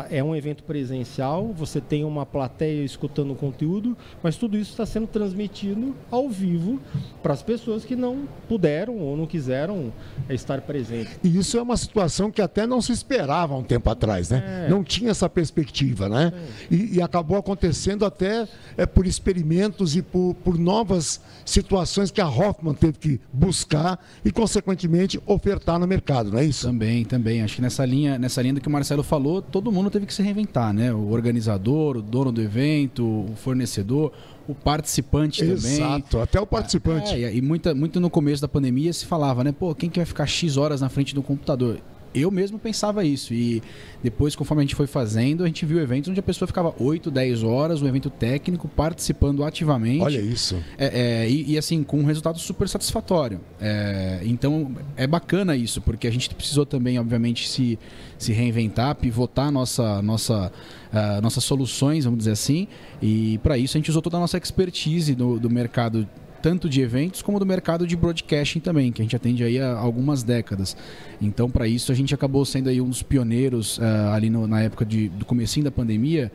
é 0.09 0.23
um 0.23 0.35
evento 0.35 0.63
presencial, 0.63 1.51
você 1.53 1.81
tem 1.81 2.03
uma 2.03 2.25
plateia 2.25 2.83
escutando 2.83 3.31
o 3.31 3.35
conteúdo, 3.35 3.97
mas 4.21 4.37
tudo 4.37 4.57
isso 4.57 4.71
está 4.71 4.85
sendo 4.85 5.07
transmitido 5.07 5.95
ao 6.11 6.29
vivo 6.29 6.79
para 7.21 7.33
as 7.33 7.41
pessoas 7.41 7.83
que 7.83 7.95
não 7.95 8.27
puderam 8.47 8.97
ou 8.99 9.17
não 9.17 9.25
quiseram 9.25 9.91
estar 10.29 10.61
presentes. 10.61 11.19
E 11.23 11.37
isso 11.37 11.57
é 11.57 11.61
uma 11.61 11.77
situação 11.77 12.29
que 12.29 12.41
até 12.41 12.67
não 12.67 12.81
se 12.81 12.91
esperava 12.91 13.55
um 13.55 13.63
tempo 13.63 13.89
atrás, 13.89 14.29
né? 14.29 14.65
É. 14.65 14.69
Não 14.69 14.83
tinha 14.83 15.11
essa 15.11 15.27
perspectiva, 15.27 16.07
né? 16.07 16.31
É. 16.71 16.73
E, 16.73 16.97
e, 16.97 17.01
acabou 17.01 17.37
acontecendo 17.37 18.05
até 18.05 18.47
é, 18.77 18.85
por 18.85 19.05
experimentos 19.05 19.95
e 19.95 20.01
por, 20.01 20.35
por 20.43 20.57
novas 20.57 21.19
situações 21.45 22.11
que 22.11 22.21
a 22.21 22.27
Hoffman 22.27 22.73
teve 22.73 22.97
que 22.97 23.21
buscar 23.31 23.99
e, 24.23 24.31
consequentemente, 24.31 25.19
ofertar 25.25 25.79
no 25.79 25.87
mercado, 25.87 26.31
não 26.31 26.39
é 26.39 26.45
isso? 26.45 26.67
Também, 26.67 27.03
também. 27.03 27.41
Acho 27.41 27.55
que 27.55 27.61
nessa 27.61 27.85
linha, 27.85 28.17
nessa 28.17 28.41
linha 28.41 28.55
do 28.55 28.61
que 28.61 28.67
o 28.67 28.71
Marcelo 28.71 29.03
falou, 29.03 29.22
falou, 29.23 29.41
todo 29.41 29.71
mundo 29.71 29.89
teve 29.89 30.05
que 30.05 30.13
se 30.13 30.21
reinventar, 30.21 30.73
né? 30.73 30.93
O 30.93 31.11
organizador, 31.11 31.97
o 31.97 32.01
dono 32.01 32.31
do 32.31 32.41
evento, 32.41 33.03
o 33.03 33.33
fornecedor, 33.37 34.11
o 34.47 34.53
participante 34.53 35.43
Exato, 35.43 35.61
também. 35.61 35.77
Exato, 35.77 36.19
até 36.19 36.39
o 36.41 36.45
participante. 36.45 37.23
É, 37.23 37.33
e 37.33 37.41
muita, 37.41 37.73
muito 37.73 37.99
no 37.99 38.09
começo 38.09 38.41
da 38.41 38.47
pandemia 38.47 38.91
se 38.91 39.05
falava, 39.05 39.43
né? 39.43 39.53
Pô, 39.53 39.73
quem 39.73 39.89
que 39.89 39.97
vai 39.97 40.05
ficar 40.05 40.25
X 40.25 40.57
horas 40.57 40.81
na 40.81 40.89
frente 40.89 41.15
do 41.15 41.23
computador? 41.23 41.79
Eu 42.13 42.29
mesmo 42.31 42.59
pensava 42.59 43.03
isso. 43.03 43.33
E 43.33 43.61
depois, 44.03 44.35
conforme 44.35 44.61
a 44.61 44.65
gente 44.65 44.75
foi 44.75 44.87
fazendo, 44.87 45.43
a 45.43 45.47
gente 45.47 45.65
viu 45.65 45.79
eventos 45.79 46.09
onde 46.09 46.19
a 46.19 46.23
pessoa 46.23 46.47
ficava 46.47 46.73
8, 46.79 47.09
10 47.09 47.43
horas, 47.43 47.81
um 47.81 47.87
evento 47.87 48.09
técnico, 48.09 48.67
participando 48.67 49.43
ativamente. 49.43 50.03
Olha 50.03 50.19
isso. 50.19 50.61
É, 50.77 51.23
é, 51.23 51.29
e, 51.29 51.53
e, 51.53 51.57
assim, 51.57 51.83
com 51.83 51.99
um 51.99 52.05
resultado 52.05 52.37
super 52.39 52.67
satisfatório. 52.67 53.39
É, 53.59 54.21
então, 54.23 54.71
é 54.95 55.07
bacana 55.07 55.55
isso, 55.55 55.81
porque 55.81 56.07
a 56.07 56.11
gente 56.11 56.33
precisou 56.35 56.65
também, 56.65 56.99
obviamente, 56.99 57.47
se, 57.47 57.79
se 58.17 58.33
reinventar, 58.33 58.95
pivotar 58.95 59.51
nossa, 59.51 60.01
nossa, 60.01 60.51
uh, 60.91 61.21
nossas 61.21 61.43
soluções, 61.43 62.05
vamos 62.05 62.19
dizer 62.19 62.31
assim. 62.31 62.67
E 63.01 63.37
para 63.39 63.57
isso 63.57 63.77
a 63.77 63.79
gente 63.79 63.89
usou 63.89 64.01
toda 64.01 64.17
a 64.17 64.19
nossa 64.19 64.37
expertise 64.37 65.15
do, 65.15 65.39
do 65.39 65.49
mercado 65.49 66.07
tanto 66.43 66.67
de 66.69 66.81
eventos 66.81 67.21
como 67.21 67.39
do 67.39 67.45
mercado 67.45 67.87
de 67.87 67.95
broadcasting 67.95 68.59
também, 68.59 68.91
que 68.91 69.01
a 69.01 69.05
gente 69.05 69.15
atende 69.15 69.45
aí 69.45 69.61
há 69.61 69.71
algumas 69.77 70.23
décadas. 70.23 70.75
Então, 71.21 71.49
para 71.49 71.65
isso, 71.65 71.89
a 71.89 71.95
gente 71.95 72.13
acabou 72.13 72.43
sendo 72.43 72.67
aí 72.67 72.81
um 72.81 72.89
dos 72.89 73.01
pioneiros 73.01 73.77
uh, 73.77 74.11
ali 74.13 74.29
no, 74.29 74.45
na 74.45 74.61
época 74.61 74.85
de, 74.85 75.07
do 75.07 75.23
comecinho 75.23 75.63
da 75.63 75.71
pandemia. 75.71 76.29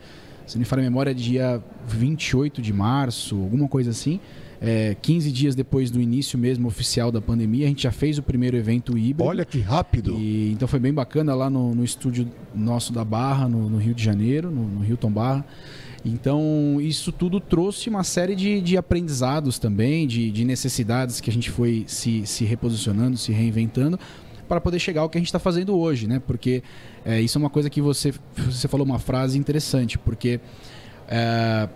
Se 0.47 0.55
não 0.55 0.61
me 0.61 0.65
falha 0.65 0.81
a 0.81 0.83
memória, 0.83 1.13
dia 1.13 1.63
28 1.87 2.59
de 2.59 2.73
março, 2.73 3.35
alguma 3.35 3.67
coisa 3.67 3.91
assim. 3.91 4.19
É, 4.59 4.97
15 4.99 5.31
dias 5.31 5.55
depois 5.55 5.91
do 5.91 6.01
início 6.01 6.39
mesmo 6.39 6.67
oficial 6.67 7.11
da 7.11 7.21
pandemia, 7.21 7.65
a 7.65 7.69
gente 7.69 7.83
já 7.83 7.91
fez 7.91 8.17
o 8.17 8.23
primeiro 8.23 8.57
evento 8.57 8.97
híbrido. 8.97 9.25
Olha 9.25 9.45
que 9.45 9.59
rápido! 9.59 10.17
E, 10.19 10.51
então 10.51 10.67
foi 10.67 10.79
bem 10.79 10.91
bacana 10.91 11.35
lá 11.35 11.51
no, 11.51 11.75
no 11.75 11.83
estúdio 11.83 12.27
nosso 12.53 12.91
da 12.91 13.05
Barra, 13.05 13.47
no, 13.47 13.69
no 13.69 13.77
Rio 13.77 13.93
de 13.93 14.03
Janeiro, 14.03 14.49
no, 14.49 14.67
no 14.67 14.83
Hilton 14.83 15.11
Barra. 15.11 15.45
Então, 16.05 16.77
isso 16.79 17.11
tudo 17.11 17.39
trouxe 17.39 17.89
uma 17.89 18.03
série 18.03 18.35
de, 18.35 18.61
de 18.61 18.77
aprendizados 18.77 19.59
também, 19.59 20.07
de, 20.07 20.31
de, 20.31 20.45
necessidades 20.45 21.19
que 21.19 21.29
a 21.29 21.33
gente 21.33 21.49
foi 21.49 21.83
se, 21.87 22.25
se 22.25 22.45
reposicionando, 22.45 23.17
se 23.17 23.31
reinventando, 23.31 23.99
para 24.47 24.61
poder 24.61 24.79
chegar 24.79 25.01
ao 25.01 25.09
que 25.09 25.17
a 25.17 25.21
gente 25.21 25.27
está 25.27 25.39
fazendo 25.39 25.77
hoje, 25.77 26.07
né? 26.07 26.21
Porque 26.25 26.63
é, 27.05 27.21
isso 27.21 27.37
é 27.37 27.39
uma 27.39 27.49
coisa 27.49 27.69
que 27.69 27.81
você, 27.81 28.13
você 28.35 28.67
falou 28.67 28.85
uma 28.85 28.99
frase 28.99 29.37
interessante, 29.37 29.97
porque 29.97 30.39
é, 31.07 31.67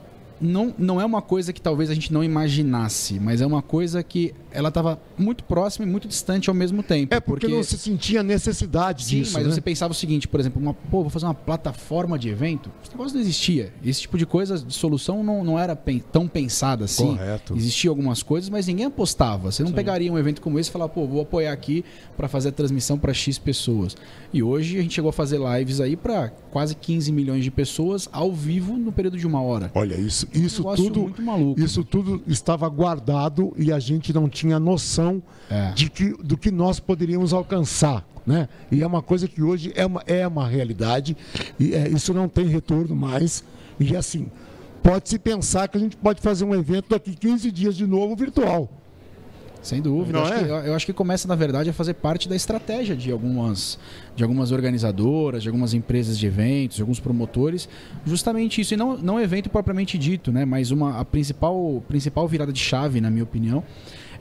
não, 0.44 0.74
não 0.78 1.00
é 1.00 1.06
uma 1.06 1.22
coisa 1.22 1.54
que 1.54 1.62
talvez 1.62 1.90
a 1.90 1.94
gente 1.94 2.12
não 2.12 2.24
imaginasse, 2.24 3.20
mas 3.20 3.42
é 3.42 3.46
uma 3.46 3.62
coisa 3.62 4.04
que 4.04 4.34
ela 4.52 4.70
estava 4.70 5.00
muito 5.18 5.44
próxima 5.44 5.86
e 5.86 5.90
muito 5.90 6.08
distante 6.08 6.50
ao 6.50 6.54
mesmo 6.54 6.84
tempo. 6.84 7.14
É 7.14 7.20
porque, 7.20 7.48
porque... 7.48 7.56
não 7.56 7.64
se 7.64 7.78
sentia 7.78 8.22
necessidade 8.22 9.06
Sim, 9.06 9.20
disso. 9.20 9.34
mas 9.34 9.46
né? 9.46 9.54
você 9.54 9.62
pensava 9.62 9.92
o 9.92 9.96
seguinte, 9.96 10.28
por 10.28 10.40
exemplo, 10.40 10.62
uma, 10.62 10.74
pô, 10.74 11.02
vou 11.02 11.10
fazer 11.10 11.26
uma 11.26 11.34
plataforma 11.34 12.20
de 12.20 12.30
evento. 12.30 12.70
Esse 12.84 12.92
negócio 12.92 13.16
não 13.16 13.22
existia. 13.22 13.74
Esse 13.84 14.02
tipo 14.02 14.18
de 14.18 14.26
coisa, 14.26 14.60
de 14.60 14.74
solução, 14.74 15.24
não, 15.24 15.44
não 15.44 15.58
era 15.58 15.76
tão 16.12 16.28
pensada 16.28 16.86
assim. 16.86 17.16
Correto. 17.16 17.56
Existiam 17.56 17.92
algumas 17.92 18.22
coisas, 18.22 18.50
mas 18.50 18.68
ninguém 18.68 18.86
apostava. 18.86 19.52
Você 19.52 19.64
não 19.64 19.70
Sim. 19.70 19.76
pegaria 19.76 20.12
um 20.12 20.18
evento 20.18 20.42
como 20.42 20.60
esse 20.60 20.70
e 20.70 20.74
falar, 20.74 20.90
pô, 20.90 21.08
vou 21.08 21.22
apoiar 21.22 21.54
aqui 21.54 21.84
para 22.18 22.28
fazer 22.28 22.50
a 22.50 22.52
transmissão 22.52 23.00
para 23.00 23.14
X 23.14 23.40
pessoas. 23.40 23.96
E 24.34 24.44
hoje 24.44 24.78
a 24.78 24.82
gente 24.82 24.94
chegou 24.94 25.10
a 25.10 25.14
fazer 25.14 25.40
lives 25.40 25.80
aí 25.80 25.96
para 25.96 26.32
quase 26.53 26.75
15 26.75 27.12
milhões 27.12 27.43
de 27.43 27.50
pessoas 27.50 28.07
ao 28.12 28.31
vivo 28.31 28.77
no 28.77 28.91
período 28.91 29.17
de 29.17 29.25
uma 29.25 29.41
hora. 29.41 29.72
Olha, 29.74 29.95
isso, 29.95 30.27
isso 30.31 30.69
um 30.69 30.75
tudo, 30.75 31.12
isso 31.57 31.83
tudo 31.83 32.22
estava 32.27 32.69
guardado 32.69 33.51
e 33.57 33.72
a 33.72 33.79
gente 33.79 34.13
não 34.13 34.29
tinha 34.29 34.60
noção 34.60 35.22
é. 35.50 35.72
de 35.72 35.89
que, 35.89 36.13
do 36.24 36.38
que 36.38 36.51
nós 36.51 36.79
poderíamos 36.79 37.33
alcançar. 37.33 38.07
Né? 38.24 38.48
E 38.72 38.83
é 38.83 38.88
uma 38.88 39.01
coisa 39.01 39.27
que 39.27 39.41
hoje 39.41 39.74
é 39.75 39.83
uma, 39.83 40.03
é 40.05 40.27
uma 40.27 40.48
realidade 40.48 41.17
e 41.60 41.74
é, 41.74 41.89
isso 41.89 42.13
não 42.13 42.29
tem 42.29 42.45
retorno 42.45 42.95
mais. 42.95 43.43
E 43.79 43.95
assim, 43.95 44.27
pode-se 44.83 45.17
pensar 45.17 45.67
que 45.67 45.75
a 45.75 45.79
gente 45.79 45.98
pode 45.98 46.22
fazer 46.22 46.45
um 46.45 46.53
evento 46.53 46.89
daqui 46.89 47.15
15 47.15 47.51
dias 47.51 47.75
de 47.75 47.88
novo 47.88 48.15
virtual. 48.15 48.69
Sem 49.63 49.82
dúvida. 49.82 50.22
Acho 50.22 50.34
é? 50.34 50.43
que, 50.43 50.50
eu 50.67 50.75
acho 50.75 50.86
que 50.86 50.93
começa, 50.93 51.25
na 51.25 51.36
verdade, 51.36 51.70
a 51.70 51.74
fazer 51.74 51.93
parte 51.93 52.27
da 52.27 52.36
estratégia 52.36 52.96
de 52.96 53.10
algumas, 53.12 53.79
de 54.13 54.22
algumas 54.22 54.51
organizadoras, 54.51 55.41
de 55.41 55.48
algumas 55.48 55.74
empresas 55.74 56.20
de 56.20 56.27
eventos, 56.27 56.75
de 56.75 56.82
alguns 56.84 57.00
promotores. 57.00 57.70
Justamente 58.05 58.60
isso. 58.60 58.74
E 58.74 58.77
não, 58.77 58.98
não 58.98 59.20
evento 59.20 59.50
propriamente 59.50 59.98
dito, 59.98 60.34
né? 60.34 60.43
mas 60.43 60.70
uma, 60.70 61.00
a 61.00 61.05
principal, 61.05 61.82
principal 61.88 62.27
virada 62.27 62.51
de 62.51 62.60
chave, 62.60 63.00
na 63.00 63.10
minha 63.10 63.24
opinião, 63.24 63.63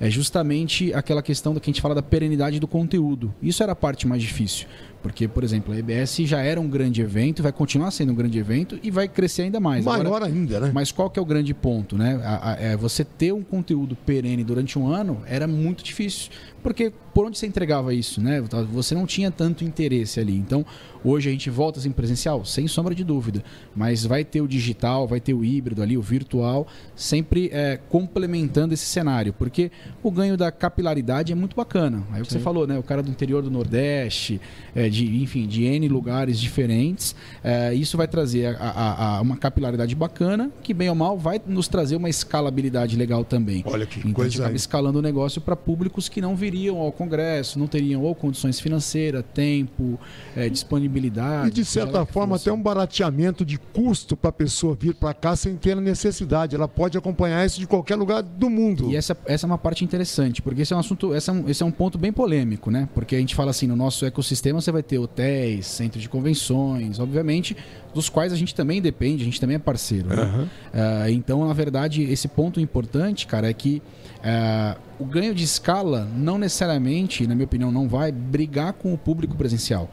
é 0.01 0.09
justamente 0.09 0.95
aquela 0.95 1.23
questão 1.23 1.53
da 1.53 1.61
que 1.61 1.69
a 1.69 1.73
gente 1.73 1.83
fala 1.83 1.95
da 1.95 2.03
perenidade 2.03 2.61
do 2.61 2.69
conteúdo. 2.69 3.35
Isso 3.43 3.63
era 3.63 3.73
a 3.73 3.77
parte 3.77 4.07
mais 4.07 4.23
difícil. 4.23 4.67
Porque, 5.03 5.27
por 5.27 5.43
exemplo, 5.43 5.75
a 5.75 5.79
EBS 5.79 6.19
já 6.19 6.41
era 6.41 6.61
um 6.61 6.69
grande 6.69 7.03
evento, 7.03 7.43
vai 7.43 7.53
continuar 7.53 7.91
sendo 7.91 8.13
um 8.13 8.15
grande 8.15 8.39
evento 8.39 8.79
e 8.83 8.91
vai 8.91 9.09
crescer 9.09 9.43
ainda 9.43 9.59
mais. 9.59 9.85
Maior 9.85 10.07
Agora, 10.07 10.27
ainda, 10.27 10.61
né? 10.61 10.71
Mas 10.73 10.93
qual 10.93 11.11
que 11.11 11.19
é 11.19 11.23
o 11.23 11.25
grande 11.25 11.53
ponto, 11.53 11.99
né? 11.99 12.21
A, 12.25 12.53
a, 12.53 12.55
é 12.55 12.77
você 12.77 13.05
ter 13.05 13.33
um 13.33 13.43
conteúdo 13.43 13.97
perene 13.97 14.45
durante 14.45 14.79
um 14.79 14.87
ano 14.87 15.23
era 15.27 15.47
muito 15.47 15.83
difícil. 15.83 16.31
Porque 16.63 16.93
por 17.13 17.27
onde 17.27 17.37
você 17.37 17.47
entregava 17.47 17.93
isso, 17.93 18.21
né? 18.21 18.41
Você 18.71 18.95
não 18.95 19.05
tinha 19.05 19.31
tanto 19.31 19.65
interesse 19.65 20.21
ali. 20.21 20.37
Então, 20.37 20.65
hoje 21.05 21.29
a 21.29 21.33
gente 21.33 21.51
volta 21.51 21.81
assim 21.81 21.91
presencial, 21.91 22.45
sem 22.45 22.69
sombra 22.69 22.95
de 22.95 23.03
dúvida. 23.03 23.43
Mas 23.75 24.05
vai 24.07 24.25
ter 24.25 24.41
o 24.41 24.49
digital, 24.49 25.07
vai 25.07 25.21
ter 25.21 25.35
o 25.35 25.45
híbrido 25.45 25.83
ali, 25.83 25.99
o 25.99 26.03
virtual, 26.03 26.67
sempre 26.95 27.51
é, 27.53 27.79
complementando 27.89 28.73
esse 28.73 28.87
cenário. 28.87 29.33
Porque 29.33 29.71
o 30.03 30.11
ganho 30.11 30.37
da 30.37 30.53
capilaridade 30.53 31.33
é 31.33 31.35
muito 31.35 31.57
bacana. 31.57 32.05
Aí 32.13 32.23
o 32.23 32.25
que 32.25 32.33
Sim. 32.33 32.39
você 32.39 32.45
falou, 32.45 32.67
né? 32.67 32.79
O 32.79 32.83
cara 32.83 33.03
do 33.03 33.11
interior 33.11 33.43
do 33.43 33.51
Nordeste, 33.51 34.41
é, 34.75 34.89
de, 34.93 35.23
enfim, 35.23 35.47
de 35.47 35.65
N 35.65 35.89
lugares 35.89 36.39
diferentes. 36.39 37.15
É, 37.43 37.75
isso 37.75 37.97
vai 37.97 38.07
trazer 38.07 38.57
a, 38.57 38.69
a, 38.69 39.17
a 39.17 39.21
uma 39.21 39.37
capilaridade 39.37 39.95
bacana, 39.95 40.51
que 40.63 40.73
bem 40.73 40.89
ou 40.89 40.95
mal 40.95 41.19
vai 41.19 41.41
nos 41.47 41.69
trazer 41.69 41.97
uma 41.97 42.09
escalabilidade 42.09 42.97
legal 42.97 43.25
também. 43.25 43.63
Olha 43.67 43.87
que 43.87 43.99
então, 43.99 44.13
coisa. 44.13 44.29
A 44.29 44.31
gente 44.31 44.41
acaba 44.41 44.57
escalando 44.57 44.99
o 44.99 45.03
negócio 45.03 45.41
para 45.41 45.57
públicos 45.57 46.09
que 46.09 46.21
não 46.21 46.37
viriam 46.37 46.53
iriam 46.53 46.79
ao 46.79 46.93
Congresso, 46.93 47.59
não 47.59 47.67
teriam 47.67 48.03
ou 48.03 48.15
condições 48.15 48.61
financeiras, 48.61 49.25
tempo, 49.35 49.99
é, 50.37 50.49
disponibilidade. 50.49 51.49
E 51.49 51.51
de 51.51 51.65
certa 51.65 52.05
forma 52.07 52.37
até 52.37 52.53
um 52.53 52.61
barateamento 52.61 53.45
de 53.45 53.59
custo 53.59 54.17
para 54.17 54.31
a 54.31 54.33
pessoa 54.33 54.77
vir 54.79 54.95
para 54.95 55.15
cá 55.15 55.35
sem 55.35 55.57
ter 55.57 55.77
necessidade. 55.77 56.55
Ela 56.55 56.69
pode 56.69 56.97
acompanhar 56.97 57.45
isso 57.45 57.59
de 57.59 57.67
qualquer 57.67 57.97
lugar 57.97 58.23
do 58.23 58.49
mundo. 58.49 58.91
E 58.91 58.97
essa, 58.97 59.17
essa 59.27 59.47
é 59.47 59.49
uma 59.49 59.59
parte 59.59 59.85
interessante, 59.85 60.43
porque 60.43 60.63
esse 60.63 60.73
é 60.73 60.77
um 60.77 60.81
assunto, 60.81 61.15
esse 61.15 61.31
é 61.31 61.33
um, 61.33 61.49
esse 61.49 61.63
é 61.63 61.67
um 61.67 61.71
ponto 61.71 61.99
bem 61.99 62.13
polêmico, 62.13 62.71
né? 62.71 62.89
Porque 62.95 63.17
a 63.17 63.19
gente 63.19 63.35
fala 63.35 63.51
assim, 63.51 63.67
no 63.67 63.77
nosso 63.77 64.05
ecossistema 64.05 64.61
você 64.61 64.71
vai 64.71 64.82
ter 64.83 64.99
hotéis, 64.99 65.67
centros 65.67 66.03
de 66.03 66.09
convenções, 66.09 66.99
obviamente, 66.99 67.57
dos 67.95 68.09
quais 68.09 68.33
a 68.33 68.37
gente 68.37 68.55
também 68.55 68.81
depende, 68.81 69.23
a 69.23 69.25
gente 69.25 69.41
também 69.41 69.57
é 69.57 69.59
parceiro. 69.59 70.09
Né? 70.09 70.23
Uhum. 70.23 70.43
Uh, 70.45 71.11
então, 71.11 71.47
na 71.47 71.53
verdade, 71.53 72.03
esse 72.03 72.29
ponto 72.29 72.61
importante, 72.61 73.27
cara, 73.27 73.49
é 73.49 73.53
que 73.53 73.83
uh, 74.19 74.81
o 74.99 75.05
ganho 75.05 75.35
de 75.35 75.45
escala 75.45 76.09
não 76.17 76.39
necessariamente, 76.39 77.27
na 77.27 77.35
minha 77.35 77.45
opinião, 77.45 77.71
não 77.71 77.89
vai 77.89 78.11
brigar 78.11 78.73
com 78.73 78.93
o 78.93 78.99
público 78.99 79.37
presencial. 79.37 79.91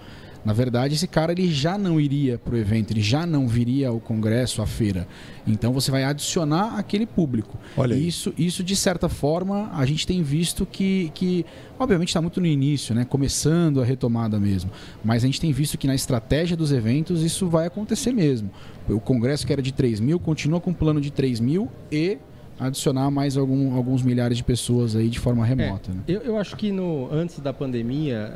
Na 0.50 0.54
verdade, 0.54 0.96
esse 0.96 1.08
cara 1.08 1.32
ele 1.32 1.48
já 1.52 1.78
não 1.78 2.02
iria 2.02 2.40
para 2.40 2.56
o 2.56 2.58
evento, 2.58 2.90
ele 2.90 3.02
já 3.02 3.24
não 3.24 3.48
viria 3.48 3.90
ao 3.90 4.00
congresso, 4.00 4.64
à 4.64 4.66
feira. 4.66 5.08
Então 5.46 5.72
você 5.72 5.92
vai 5.92 6.04
adicionar 6.04 6.76
aquele 6.76 7.06
público. 7.06 7.56
Olha 7.78 7.96
aí. 7.96 8.08
isso, 8.08 8.34
isso 8.36 8.64
de 8.64 8.76
certa 8.76 9.08
forma 9.08 9.70
a 9.72 9.86
gente 9.86 10.08
tem 10.08 10.24
visto 10.24 10.66
que, 10.66 11.12
que 11.14 11.46
obviamente 11.78 12.08
está 12.08 12.20
muito 12.20 12.42
no 12.42 12.48
início, 12.48 12.96
né? 12.96 13.06
começando 13.06 13.80
a 13.80 13.86
retomada 13.86 14.40
mesmo. 14.40 14.72
Mas 15.04 15.24
a 15.24 15.28
gente 15.28 15.40
tem 15.40 15.52
visto 15.52 15.78
que 15.78 15.86
na 15.86 15.94
estratégia 15.94 16.58
dos 16.58 16.72
eventos 16.72 17.22
isso 17.22 17.48
vai 17.48 17.68
acontecer 17.68 18.12
mesmo. 18.12 18.50
O 18.88 19.00
congresso 19.00 19.46
que 19.46 19.54
era 19.54 19.62
de 19.62 19.72
3 19.72 20.00
mil 20.00 20.20
continua 20.20 20.60
com 20.60 20.72
um 20.72 20.74
plano 20.74 21.00
de 21.00 21.12
3 21.12 21.40
mil 21.40 21.70
e 21.92 22.18
adicionar 22.60 23.10
mais 23.10 23.38
algum, 23.38 23.76
alguns 23.76 24.02
milhares 24.04 24.38
de 24.38 24.44
pessoas 24.44 24.96
aí 24.96 25.10
de 25.10 25.20
forma 25.20 25.46
remota. 25.46 25.92
É, 25.92 25.94
né? 25.94 26.04
eu, 26.08 26.22
eu 26.22 26.38
acho 26.38 26.56
que 26.56 26.72
no, 26.72 27.08
antes 27.12 27.40
da 27.40 27.54
pandemia, 27.54 28.34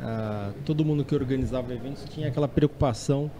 todo 0.64 0.84
mundo 0.84 1.04
que 1.04 1.14
organizava 1.14 1.72
eventos 1.72 2.04
tinha 2.08 2.28
aquela 2.28 2.48
preocupação 2.48 3.30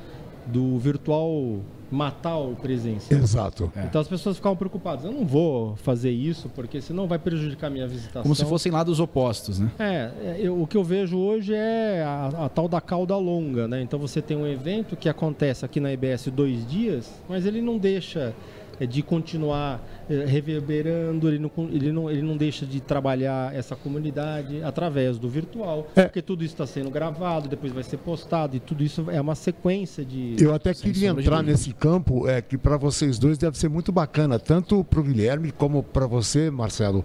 do 0.47 0.79
virtual 0.79 1.61
matar 1.91 2.37
o 2.37 2.57
presencial. 2.57 3.21
Exato. 3.21 3.73
É. 3.77 3.85
Então 3.85 4.01
as 4.01 4.09
pessoas 4.09 4.37
ficavam 4.37 4.57
preocupadas. 4.57 5.05
Eu 5.05 5.13
não 5.13 5.25
vou 5.25 5.77
fazer 5.77 6.11
isso 6.11 6.49
porque 6.49 6.81
senão 6.81 7.07
vai 7.07 7.19
prejudicar 7.19 7.71
minha 7.71 7.87
visitação. 7.87 8.23
Como 8.23 8.35
se 8.35 8.45
fossem 8.45 8.73
lados 8.73 8.99
opostos, 9.01 9.59
né? 9.59 9.71
É, 9.79 9.85
é, 9.85 10.37
eu, 10.41 10.61
o 10.61 10.67
que 10.67 10.77
eu 10.77 10.83
vejo 10.83 11.17
hoje 11.17 11.55
é 11.55 12.03
a, 12.03 12.47
a, 12.47 12.49
tal 12.49 12.69
da 12.69 12.81
cauda 12.81 13.17
longa, 13.17 13.69
né? 13.69 13.81
Então 13.81 13.99
você 13.99 14.21
tem 14.21 14.37
um 14.37 14.47
evento 14.47 14.97
que 14.97 15.09
acontece 15.09 15.65
aqui 15.65 15.79
na 15.79 15.93
IBS 15.93 16.29
dois 16.29 16.67
dias, 16.67 17.11
mas 17.29 17.47
ele 17.47 17.61
não 17.61 17.79
deixa 17.79 18.21
é, 18.21 18.35
de 18.81 19.03
continuar 19.03 19.81
é, 20.09 20.25
reverberando, 20.25 21.29
ele 21.29 21.39
não, 21.39 21.51
ele, 21.71 21.93
não, 21.93 22.11
ele 22.11 22.23
não 22.23 22.37
deixa 22.37 22.67
de 22.67 22.81
trabalhar 22.81 23.55
essa 23.55 23.75
comunidade 23.75 24.63
através 24.63 25.19
do 25.19 25.29
virtual, 25.29 25.89
é. 25.97 26.03
porque 26.03 26.21
tudo 26.21 26.45
isso 26.45 26.55
está 26.55 26.67
sendo 26.67 26.91
gravado, 26.91 27.49
depois 27.49 27.73
vai 27.73 27.83
ser 27.83 27.99
postado, 27.99 28.57
e 28.57 28.61
tudo 28.61 28.83
isso 28.83 29.11
é 29.11 29.21
uma 29.21 29.35
sequência 29.35 30.05
de. 30.05 30.37
Eu 30.39 30.55
até 30.55 30.75
queria 30.75 31.11
entrar 31.11 31.43
nesse 31.43 31.73
campo, 31.73 32.29
é, 32.29 32.43
que 32.43 32.59
para 32.59 32.77
vocês 32.77 33.19
dois 33.19 33.39
deve 33.39 33.59
ser 33.59 33.69
muito 33.69 33.93
bacana, 33.93 34.39
tanto 34.39 34.85
para 34.85 35.01
o 35.01 35.03
Guilherme 35.03 35.51
como 35.51 35.83
para 35.83 36.07
você, 36.07 36.51
Marcelo, 36.51 37.05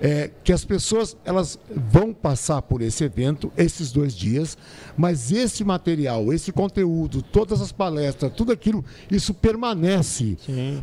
é, 0.00 0.30
que 0.44 0.52
as 0.52 0.64
pessoas 0.64 1.16
elas 1.24 1.58
vão 1.74 2.12
passar 2.12 2.62
por 2.62 2.82
esse 2.82 3.04
evento, 3.04 3.50
esses 3.56 3.90
dois 3.92 4.14
dias, 4.14 4.56
mas 4.96 5.32
esse 5.32 5.64
material, 5.64 6.32
esse 6.32 6.52
conteúdo, 6.52 7.22
todas 7.22 7.60
as 7.60 7.72
palestras, 7.72 8.32
tudo 8.32 8.52
aquilo, 8.52 8.84
isso 9.10 9.34
permanece 9.34 10.36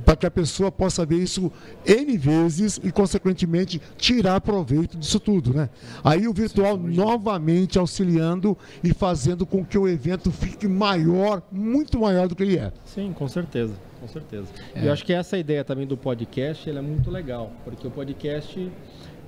para 0.05 0.15
que 0.23 0.27
a 0.27 0.31
pessoa 0.31 0.71
possa 0.71 1.05
ver 1.05 1.17
isso 1.17 1.51
N 1.85 2.17
vezes 2.17 2.79
e, 2.81 2.91
consequentemente, 2.93 3.81
tirar 3.97 4.39
proveito 4.39 4.97
disso 4.97 5.19
tudo. 5.19 5.53
Né? 5.53 5.69
Aí 6.01 6.29
o 6.29 6.33
virtual 6.33 6.77
Sim, 6.77 6.95
novamente 6.95 7.77
auxiliando 7.77 8.57
e 8.81 8.93
fazendo 8.93 9.45
com 9.45 9.65
que 9.65 9.77
o 9.77 9.85
evento 9.85 10.31
fique 10.31 10.65
maior, 10.65 11.41
muito 11.51 11.99
maior 11.99 12.29
do 12.29 12.35
que 12.35 12.43
ele 12.43 12.57
é. 12.57 12.71
Sim, 12.85 13.11
com 13.11 13.27
certeza. 13.27 13.73
Com 13.99 14.07
certeza. 14.07 14.47
É. 14.73 14.87
Eu 14.87 14.93
acho 14.93 15.03
que 15.03 15.11
essa 15.11 15.37
ideia 15.37 15.63
também 15.63 15.85
do 15.85 15.97
podcast 15.97 16.69
é 16.69 16.81
muito 16.81 17.11
legal, 17.11 17.51
porque 17.65 17.85
o 17.85 17.91
podcast 17.91 18.71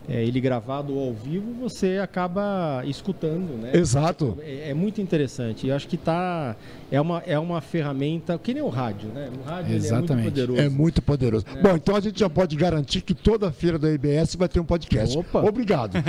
é, 0.08 0.24
ele 0.24 0.40
gravado 0.40 0.94
ou 0.96 1.08
ao 1.08 1.14
vivo, 1.14 1.54
você 1.62 2.00
acaba 2.02 2.84
escutando, 2.86 3.58
né? 3.62 3.72
Exato. 3.74 4.38
É, 4.42 4.70
é 4.70 4.74
muito 4.74 5.02
interessante. 5.02 5.68
Eu 5.68 5.76
acho 5.76 5.88
que 5.88 5.98
tá 5.98 6.56
é 6.92 7.02
uma, 7.02 7.24
é 7.26 7.38
uma 7.40 7.62
ferramenta 7.62 8.38
que 8.38 8.54
nem 8.54 8.62
o 8.62 8.70
rádio, 8.70 9.10
né? 9.10 9.30
O 9.44 9.44
rádio 9.48 9.74
ele 9.76 9.88
é 9.88 9.92
muito 9.92 10.04
Exatamente. 10.04 10.26
poderoso. 10.26 10.62
É 10.62 10.70
muito 10.70 11.02
poderoso. 11.02 11.46
Bom, 11.62 11.76
então 11.76 11.96
a 11.96 12.00
gente 12.00 12.20
já 12.20 12.30
pode 12.30 12.56
garantir 12.56 13.02
que 13.02 13.14
toda 13.14 13.52
feira 13.52 13.80
da 13.80 13.92
IBS 13.92 14.36
vai 14.36 14.48
ter 14.48 14.60
um 14.60 14.66
podcast. 14.66 15.18
Opa. 15.18 15.42
Obrigado. 15.42 15.94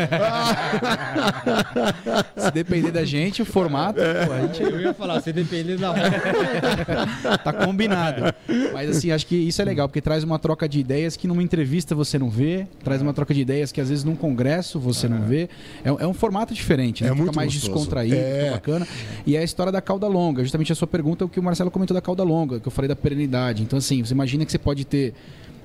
Se 2.36 2.50
depender 2.50 2.90
da 2.90 3.04
gente, 3.04 3.40
o 3.42 3.44
formato, 3.44 4.00
pô, 4.00 4.32
a 4.32 4.40
gente 4.42 4.62
Eu 4.62 4.80
ia 4.80 4.94
falar, 4.94 5.20
se 5.20 5.32
depender 5.32 5.76
da 5.76 5.94
tá 7.42 7.52
combinado. 7.52 8.34
Mas 8.72 8.90
assim, 8.90 9.10
acho 9.10 9.26
que 9.26 9.36
isso 9.36 9.60
é 9.62 9.64
legal, 9.64 9.88
porque 9.88 10.00
traz 10.00 10.22
uma 10.24 10.38
troca 10.38 10.68
de 10.68 10.78
ideias 10.78 11.16
que 11.16 11.26
numa 11.26 11.42
entrevista 11.42 11.94
você 11.94 12.18
não 12.18 12.28
vê, 12.28 12.66
traz 12.84 13.00
uma 13.02 13.14
troca 13.14 13.32
de 13.32 13.40
ideias 13.40 13.72
que 13.72 13.80
às 13.86 13.90
vezes 13.90 14.04
num 14.04 14.14
congresso 14.16 14.78
você 14.78 15.08
não 15.08 15.22
vê. 15.22 15.48
É, 15.84 15.88
é 15.88 16.06
um 16.06 16.14
formato 16.14 16.52
diferente, 16.52 17.02
né? 17.02 17.08
É 17.08 17.12
Fica 17.12 17.22
muito 17.24 17.36
mais 17.36 17.52
gostoso. 17.52 17.72
descontraído, 17.74 18.14
É. 18.16 18.38
fica 18.44 18.50
bacana. 18.52 18.88
E 19.26 19.36
é 19.36 19.40
a 19.40 19.44
história 19.44 19.72
da 19.72 19.80
cauda 19.80 20.06
longa, 20.06 20.42
justamente 20.42 20.72
a 20.72 20.74
sua 20.74 20.86
pergunta, 20.88 21.24
o 21.24 21.28
que 21.28 21.40
o 21.40 21.42
Marcelo 21.42 21.70
comentou 21.70 21.94
da 21.94 22.00
cauda 22.00 22.22
longa, 22.22 22.60
que 22.60 22.66
eu 22.68 22.72
falei 22.72 22.88
da 22.88 22.96
perenidade. 22.96 23.62
Então, 23.62 23.78
assim, 23.78 24.04
você 24.04 24.12
imagina 24.12 24.44
que 24.44 24.52
você 24.52 24.58
pode 24.58 24.84
ter. 24.84 25.14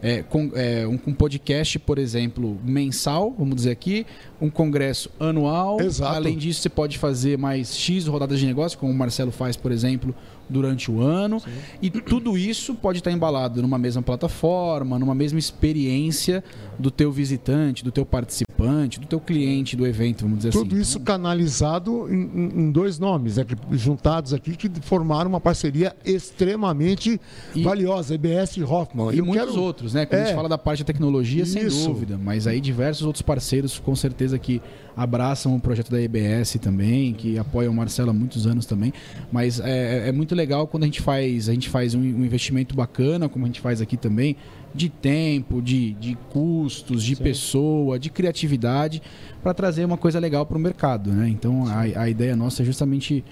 É, 0.02 0.24
com- 0.24 0.52
é, 0.56 0.88
um, 0.88 1.00
um 1.08 1.14
podcast, 1.14 1.78
por 1.80 1.98
exemplo, 2.00 2.58
mensal, 2.64 3.34
vamos 3.38 3.56
dizer 3.56 3.72
aqui, 3.72 4.06
um 4.42 4.50
congresso 4.50 5.10
anual. 5.20 5.80
Exato. 5.80 6.16
Além 6.16 6.38
disso, 6.38 6.62
você 6.62 6.70
pode 6.70 6.98
fazer 6.98 7.38
mais 7.38 7.76
X 7.78 8.08
rodadas 8.08 8.40
de 8.40 8.46
negócio, 8.46 8.78
como 8.80 8.92
o 8.92 8.96
Marcelo 8.96 9.32
faz, 9.32 9.56
por 9.56 9.72
exemplo, 9.72 10.14
durante 10.50 10.90
o 10.92 11.02
ano. 11.02 11.42
E 11.82 11.90
tudo 11.90 12.38
isso 12.38 12.74
pode 12.76 13.00
estar 13.00 13.12
embalado 13.12 13.62
numa 13.62 13.78
mesma 13.78 14.02
plataforma, 14.02 14.98
numa 15.00 15.16
mesma 15.16 15.40
experiência 15.40 16.44
do 16.78 16.90
teu 16.92 17.12
visitante, 17.12 17.84
do 17.84 17.92
teu 17.92 18.06
participante, 18.06 18.51
do 19.00 19.06
teu 19.08 19.20
cliente 19.20 19.76
do 19.76 19.86
evento, 19.86 20.22
vamos 20.22 20.38
dizer 20.40 20.52
Tudo 20.52 20.74
assim. 20.74 20.82
isso 20.82 21.00
canalizado 21.00 22.08
em, 22.14 22.62
em- 22.68 22.72
dois 22.72 22.98
nomes, 23.00 23.38
né, 23.38 23.44
que- 23.46 23.56
juntados 23.78 24.34
aqui, 24.34 24.56
que 24.56 24.70
formaram 24.82 25.30
uma 25.30 25.40
parceria 25.42 25.96
extremamente 26.06 27.20
E- 27.56 27.64
valiosa, 27.64 28.16
IBS 28.16 28.58
e 28.58 28.64
Hoffman. 28.64 29.14
E 29.14 29.20
Eu 29.20 29.26
muitos 29.26 29.50
quero- 29.52 29.62
outros, 29.62 29.94
né? 29.94 30.06
Quando 30.06 30.20
a 30.20 30.24
É. 30.24 30.26
gente 30.28 30.36
fala 30.36 30.50
da 30.50 30.58
parte 30.58 30.80
da 30.84 30.88
tecnologia, 30.88 31.46
sem 31.46 31.66
Isso. 31.66 31.88
dúvida. 31.88 32.18
Mas 32.22 32.48
aí 32.48 32.60
diversos 32.60 33.06
outros 33.06 33.22
parceiros, 33.22 33.80
com 33.80 33.96
certeza, 33.96 34.38
que 34.40 34.62
abraçam 34.96 35.56
o 35.56 35.60
projeto 35.60 35.90
da 35.90 36.02
EBS 36.02 36.60
também, 36.60 37.14
que 37.14 37.38
apoiam 37.38 37.72
o 37.72 37.76
Marcelo 37.76 38.10
há 38.10 38.14
muitos 38.14 38.46
anos 38.46 38.66
também. 38.66 38.92
Mas 39.32 39.60
é, 39.60 40.10
é 40.10 40.12
muito 40.12 40.36
legal 40.36 40.68
quando 40.68 40.84
a 40.84 40.86
gente 40.86 41.02
faz, 41.02 41.48
a 41.48 41.54
gente 41.54 41.70
faz 41.70 41.96
um, 41.96 42.00
um 42.02 42.26
investimento 42.26 42.76
bacana, 42.76 43.30
como 43.30 43.46
a 43.46 43.48
gente 43.48 43.62
faz 43.62 43.82
aqui 43.82 43.96
também, 43.96 44.36
de 44.74 44.90
tempo, 44.90 45.62
de, 45.62 45.94
de 45.94 46.18
custos, 46.30 47.04
de 47.04 47.16
pessoa, 47.16 48.00
de 48.00 48.10
criatividade, 48.10 49.02
para 49.44 49.54
trazer 49.54 49.86
uma 49.86 49.98
coisa 49.98 50.20
legal 50.20 50.46
para 50.46 50.58
o 50.58 50.60
mercado, 50.60 51.12
né? 51.12 51.28
Então 51.30 51.66
a, 51.68 52.02
a 52.02 52.10
ideia 52.10 52.36
nossa 52.36 52.62
é 52.62 52.66
justamente 52.66 53.24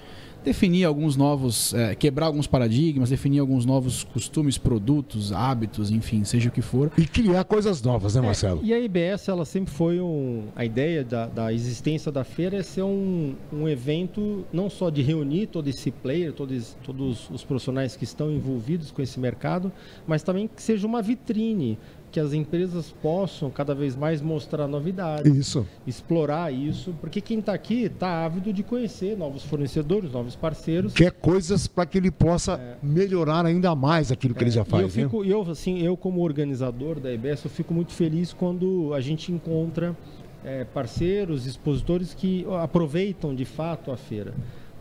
definir 0.44 0.84
alguns 0.84 1.16
novos, 1.16 1.74
é, 1.74 1.94
quebrar 1.94 2.26
alguns 2.26 2.46
paradigmas, 2.46 3.10
definir 3.10 3.38
alguns 3.38 3.64
novos 3.64 4.04
costumes, 4.04 4.58
produtos, 4.58 5.32
hábitos, 5.32 5.90
enfim, 5.90 6.24
seja 6.24 6.48
o 6.48 6.52
que 6.52 6.62
for. 6.62 6.90
E 6.96 7.06
criar 7.06 7.44
coisas 7.44 7.82
novas, 7.82 8.14
né, 8.14 8.20
Marcelo? 8.20 8.60
E 8.62 8.72
a 8.72 8.78
IBS, 8.78 9.28
ela 9.28 9.44
sempre 9.44 9.72
foi 9.72 10.00
um. 10.00 10.44
A 10.56 10.64
ideia 10.64 11.04
da, 11.04 11.26
da 11.26 11.52
existência 11.52 12.10
da 12.10 12.24
feira 12.24 12.56
é 12.56 12.62
ser 12.62 12.82
um, 12.82 13.34
um 13.52 13.68
evento 13.68 14.44
não 14.52 14.70
só 14.70 14.90
de 14.90 15.02
reunir 15.02 15.46
todo 15.46 15.68
esse 15.68 15.90
player, 15.90 16.32
todos, 16.32 16.76
todos 16.82 17.28
os 17.30 17.44
profissionais 17.44 17.96
que 17.96 18.04
estão 18.04 18.30
envolvidos 18.30 18.90
com 18.90 19.02
esse 19.02 19.18
mercado, 19.20 19.72
mas 20.06 20.22
também 20.22 20.48
que 20.48 20.62
seja 20.62 20.86
uma 20.86 21.02
vitrine, 21.02 21.78
que 22.10 22.18
as 22.18 22.32
empresas 22.32 22.90
possam 23.02 23.50
cada 23.50 23.74
vez 23.74 23.94
mais 23.94 24.20
mostrar 24.20 24.66
novidades, 24.66 25.34
Isso. 25.34 25.66
explorar 25.86 26.52
isso, 26.52 26.92
porque 27.00 27.20
quem 27.20 27.38
está 27.38 27.52
aqui 27.54 27.84
está 27.84 28.24
ávido 28.24 28.52
de 28.52 28.62
conhecer 28.62 29.16
novos 29.16 29.44
fornecedores, 29.44 30.10
novos 30.12 30.34
parceiros. 30.34 30.92
Quer 30.92 31.12
coisas 31.12 31.66
para 31.66 31.86
que 31.86 31.96
ele 31.98 32.10
possa 32.10 32.60
melhorar 32.82 33.46
ainda 33.46 33.74
mais 33.74 34.10
aquilo 34.10 34.34
que 34.34 34.42
ele 34.44 34.50
já 34.50 34.62
É, 34.62 34.64
E 34.64 34.66
faz. 34.66 34.82
eu 34.82 35.02
né? 35.02 35.08
fico, 35.08 35.24
eu 35.24 35.42
assim, 35.50 35.80
eu 35.82 35.96
como 35.96 36.20
organizador 36.20 36.98
da 36.98 37.12
IBS, 37.12 37.44
eu 37.44 37.50
fico 37.50 37.72
muito 37.72 37.92
feliz 37.92 38.32
quando 38.32 38.92
a 38.94 39.00
gente 39.00 39.30
encontra 39.32 39.96
é, 40.44 40.64
parceiros, 40.64 41.46
expositores 41.46 42.14
que 42.14 42.46
aproveitam 42.62 43.34
de 43.34 43.44
fato 43.44 43.92
a 43.92 43.96
feira. 43.96 44.34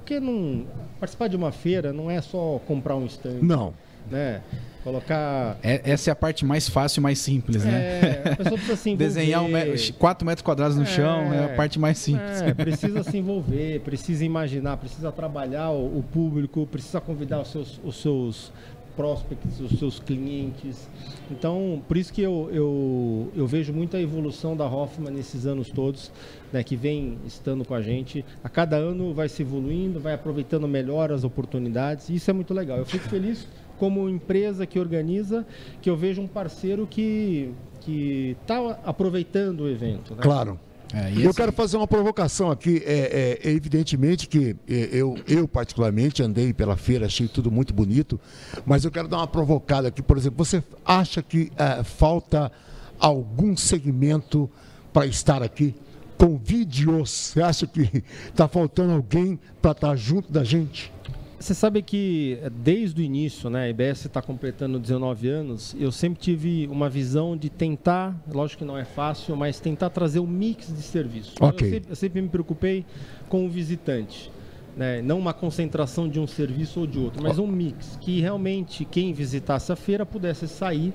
Porque 0.09 0.19
não 0.19 0.65
participar 0.99 1.27
de 1.27 1.35
uma 1.35 1.51
feira 1.51 1.93
não 1.93 2.09
é 2.09 2.19
só 2.19 2.59
comprar 2.65 2.95
um 2.95 3.05
stand, 3.05 3.37
Não. 3.43 3.75
né? 4.09 4.41
Colocar 4.83 5.59
É- 5.61 5.81
essa 5.91 6.09
é 6.09 6.11
a 6.13 6.15
parte 6.15 6.43
mais 6.43 6.67
fácil 6.67 6.99
e 6.99 7.03
mais 7.03 7.19
simples, 7.19 7.63
né? 7.63 8.23
é, 8.25 8.31
a 8.31 8.35
pessoa 8.37 8.57
precisa 8.57 8.75
se 8.75 8.89
envolver. 8.89 9.05
Desenhar 9.13 9.43
um 9.43 9.47
me- 9.49 9.91
4 9.99 10.25
metros 10.25 10.41
quadrados 10.43 10.77
no 10.77 10.81
É. 10.83 10.85
chão 10.87 11.31
é 11.31 11.45
a 11.45 11.49
parte 11.49 11.77
mais 11.77 11.99
simples. 11.99 12.41
É, 12.41 12.53
precisa 12.55 13.03
se 13.03 13.17
envolver, 13.19 13.81
precisa 13.81 14.25
imaginar, 14.25 14.77
precisa 14.77 15.11
trabalhar 15.11 15.69
o, 15.69 15.99
o 15.99 16.03
público, 16.11 16.65
precisa 16.71 16.99
convidar 16.99 17.41
os 17.41 17.51
seus, 17.51 17.79
os 17.83 18.01
seus 18.01 18.51
prospects, 18.99 19.61
os 19.61 19.79
seus 19.79 19.97
clientes. 19.97 20.89
Então, 21.31 21.81
por 21.87 21.95
isso 21.95 22.11
que 22.11 22.21
eu, 22.21 22.49
eu, 22.51 23.31
eu 23.33 23.47
vejo 23.47 23.71
muita 23.71 23.97
evolução 23.97 24.57
da 24.57 24.65
Hoffman 24.65 25.13
nesses 25.13 25.45
anos 25.45 25.69
todos, 25.69 26.11
né, 26.51 26.61
que 26.65 26.75
vem 26.75 27.17
estando 27.25 27.63
com 27.63 27.73
a 27.73 27.81
gente. 27.81 28.25
A 28.43 28.49
cada 28.49 28.75
ano 28.75 29.13
vai 29.13 29.29
se 29.29 29.41
evoluindo, 29.41 30.01
vai 30.01 30.13
aproveitando 30.13 30.67
melhor 30.67 31.13
as 31.13 31.23
oportunidades. 31.23 32.09
Isso 32.09 32.29
é 32.29 32.33
muito 32.33 32.53
legal. 32.53 32.77
Eu 32.77 32.85
fico 32.85 33.07
feliz 33.07 33.47
como 33.77 34.09
empresa 34.09 34.65
que 34.65 34.77
organiza, 34.77 35.47
que 35.81 35.89
eu 35.89 35.95
vejo 35.95 36.21
um 36.21 36.27
parceiro 36.27 36.85
que 36.85 37.53
que 37.79 38.35
está 38.41 38.77
aproveitando 38.83 39.61
o 39.61 39.69
evento. 39.69 40.13
Né? 40.13 40.21
Claro. 40.21 40.59
É, 40.93 41.11
Eu 41.11 41.29
assim, 41.29 41.33
quero 41.37 41.51
fazer 41.51 41.77
uma 41.77 41.87
provocação 41.87 42.49
aqui. 42.49 42.81
É, 42.85 43.39
é- 43.43 43.49
é 43.49 43.51
evidentemente 43.51 44.27
que 44.27 44.55
é, 44.67 44.89
eu, 44.91 45.15
eu, 45.27 45.47
particularmente, 45.47 46.23
andei 46.23 46.51
pela 46.53 46.75
feira, 46.75 47.05
achei 47.05 47.27
tudo 47.27 47.51
muito 47.51 47.73
bonito, 47.73 48.19
mas 48.65 48.83
eu 48.85 48.91
quero 48.91 49.07
dar 49.07 49.17
uma 49.17 49.27
provocada 49.27 49.87
aqui. 49.87 50.01
Por 50.01 50.17
exemplo, 50.17 50.43
você 50.43 50.63
acha 50.83 51.21
que 51.21 51.51
é, 51.57 51.83
falta 51.83 52.51
algum 52.99 53.55
segmento 53.55 54.49
para 54.91 55.05
estar 55.05 55.43
aqui? 55.43 55.75
Convide-os. 56.17 57.09
Você 57.33 57.41
acha 57.41 57.65
que 57.67 58.03
está 58.27 58.47
faltando 58.47 58.93
alguém 58.93 59.39
para 59.61 59.71
estar 59.71 59.95
junto 59.95 60.31
da 60.31 60.43
gente? 60.43 60.91
Você 61.39 61.53
sabe 61.53 61.81
que 61.81 62.37
eh, 62.41 62.49
desde 62.49 63.01
o 63.01 63.03
início, 63.03 63.49
né, 63.49 63.63
a 63.63 63.69
IBS 63.69 64.05
está 64.05 64.21
completando 64.21 64.77
19 64.77 65.29
anos, 65.29 65.73
eu 65.79 65.89
sempre 65.89 66.19
tive 66.19 66.67
uma 66.67 66.89
visão 66.89 67.37
de 67.37 67.49
tentar, 67.49 68.13
lógico 68.29 68.59
que 68.59 68.65
não 68.65 68.77
é 68.77 68.83
fácil, 68.83 69.37
mas 69.37 69.57
tentar 69.57 69.89
trazer 69.89 70.19
um 70.19 70.27
mix 70.27 70.67
de 70.67 70.81
serviços. 70.81 71.35
Ok. 71.39 71.65
Eu, 71.65 71.71
sempre, 71.71 71.91
eu 71.91 71.95
sempre 71.95 72.21
me 72.21 72.27
preocupei 72.27 72.85
com 73.29 73.45
o 73.45 73.49
visitante. 73.49 74.29
Né? 74.75 75.01
Não 75.01 75.17
uma 75.17 75.33
concentração 75.33 76.09
de 76.09 76.19
um 76.19 76.27
serviço 76.27 76.81
ou 76.81 76.87
de 76.87 76.99
outro, 76.99 77.23
mas 77.23 77.39
um 77.39 77.47
mix, 77.47 77.97
que 78.01 78.19
realmente 78.19 78.83
quem 78.83 79.13
visitasse 79.13 79.71
a 79.71 79.77
feira 79.77 80.05
pudesse 80.05 80.45
sair 80.45 80.93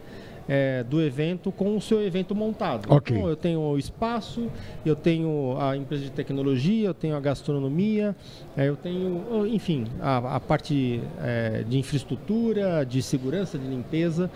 eh, 0.49 0.85
do 0.89 1.01
evento 1.03 1.51
com 1.51 1.77
o 1.77 1.81
seu 1.81 2.03
evento 2.03 2.35
montado. 2.35 2.93
Ok. 2.93 3.17
Então, 3.17 3.29
eu 3.29 3.37
tenho 3.37 3.61
o 3.61 3.79
espaço, 3.79 4.51
eu 4.85 4.97
tenho 4.97 5.57
a 5.59 5.77
empresa 5.77 6.05
de 6.05 6.11
tecnologia, 6.11 6.89
eu 6.89 6.95
tenho 6.95 7.17
a 7.17 7.21
gastronomia, 7.21 8.15
eh, 8.57 8.69
eu 8.69 8.77
tenho, 8.77 9.47
enfim, 9.47 9.87
a, 10.01 10.37
a 10.37 10.41
parte 10.41 11.01
eh, 11.21 11.65
de 11.69 11.79
infraestrutura, 11.79 12.85
de 12.85 13.03
segurança, 13.03 13.59
de 13.59 13.67
limpeza. 13.67 14.31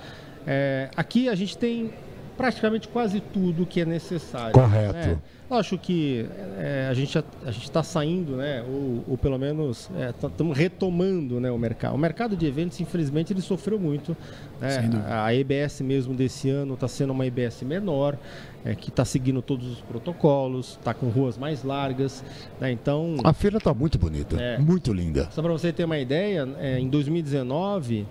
Eh, 0.46 0.90
aqui 0.96 1.28
a 1.28 1.34
gente 1.34 1.56
tem 1.58 1.90
praticamente 2.38 2.88
quase 2.88 3.20
tudo 3.20 3.66
que 3.66 3.80
é 3.80 3.84
necessário. 3.84 4.52
Correto. 4.52 4.94
né? 4.94 5.18
Lógico 5.50 5.78
que 5.78 6.26
eh, 6.58 6.88
a 6.90 6.94
gente 6.94 7.16
a 7.18 7.50
gente 7.50 7.64
está 7.64 7.82
saindo, 7.82 8.36
né? 8.36 8.62
Ou, 8.68 9.02
ou 9.08 9.18
pelo 9.18 9.38
menos 9.38 9.90
estamos 10.14 10.56
retomando, 10.56 11.40
né, 11.40 11.50
o 11.50 11.56
mercado. 11.58 11.94
O 11.94 11.98
mercado 11.98 12.36
de 12.36 12.46
eventos, 12.46 12.78
infelizmente, 12.80 13.32
ele 13.32 13.40
sofreu 13.40 13.78
muito. 13.80 14.14
né? 14.60 14.76
Dúvida. 14.82 15.24
A 15.24 15.34
EBS 15.34 15.80
mesmo 15.80 16.14
desse 16.14 16.50
ano 16.50 16.74
está 16.74 16.86
sendo 16.86 17.14
uma 17.14 17.26
EBS 17.26 17.62
menor, 17.62 18.16
é, 18.62 18.74
que 18.74 18.90
está 18.90 19.06
seguindo 19.06 19.40
todos 19.40 19.66
os 19.66 19.80
protocolos, 19.80 20.72
está 20.78 20.92
com 20.92 21.08
ruas 21.08 21.38
mais 21.38 21.64
largas. 21.64 22.22
né? 22.60 22.70
Então, 22.70 23.16
A 23.24 23.32
feira 23.32 23.56
está 23.56 23.72
muito 23.72 23.98
bonita, 23.98 24.38
É. 24.40 24.58
muito 24.58 24.92
linda. 24.92 25.28
só 25.30 25.40
para 25.42 25.50
você 25.52 25.72
ter 25.72 25.84
uma 25.84 25.98
ideia, 25.98 26.46
é, 26.60 26.78
em 26.78 26.88
2019 26.88 28.06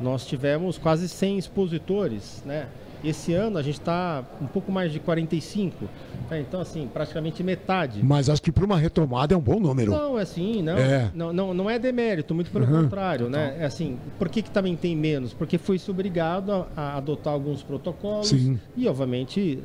nós 0.00 0.26
tivemos 0.26 0.76
quase 0.78 1.08
100 1.08 1.38
expositores, 1.38 2.42
né? 2.44 2.66
Esse 3.04 3.32
ano 3.34 3.58
a 3.58 3.62
gente 3.62 3.78
está 3.80 4.24
um 4.40 4.46
pouco 4.46 4.70
mais 4.70 4.92
de 4.92 5.00
45, 5.00 5.84
né? 6.30 6.40
então 6.40 6.60
assim 6.60 6.88
praticamente 6.92 7.42
metade. 7.42 8.00
Mas 8.02 8.28
acho 8.28 8.40
que 8.40 8.52
para 8.52 8.64
uma 8.64 8.78
retomada 8.78 9.34
é 9.34 9.36
um 9.36 9.40
bom 9.40 9.58
número. 9.58 9.90
Não, 9.90 10.18
é 10.18 10.22
assim, 10.22 10.62
não, 10.62 10.76
É. 10.78 11.10
não, 11.14 11.32
não, 11.32 11.54
não 11.54 11.70
é 11.70 11.78
demérito, 11.78 12.34
muito 12.34 12.50
pelo 12.50 12.64
Uhum. 12.64 12.82
contrário, 12.84 13.28
né? 13.28 13.56
É 13.58 13.64
assim, 13.64 13.98
por 14.18 14.28
que, 14.28 14.42
que 14.42 14.50
também 14.50 14.76
tem 14.76 14.96
menos? 14.96 15.32
Porque 15.34 15.58
foi-se 15.58 15.90
obrigado 15.90 16.52
a, 16.52 16.66
a 16.76 16.96
adotar 16.96 17.32
alguns 17.32 17.62
protocolos 17.62 18.28
Sim. 18.28 18.58
e, 18.76 18.86
obviamente, 18.86 19.58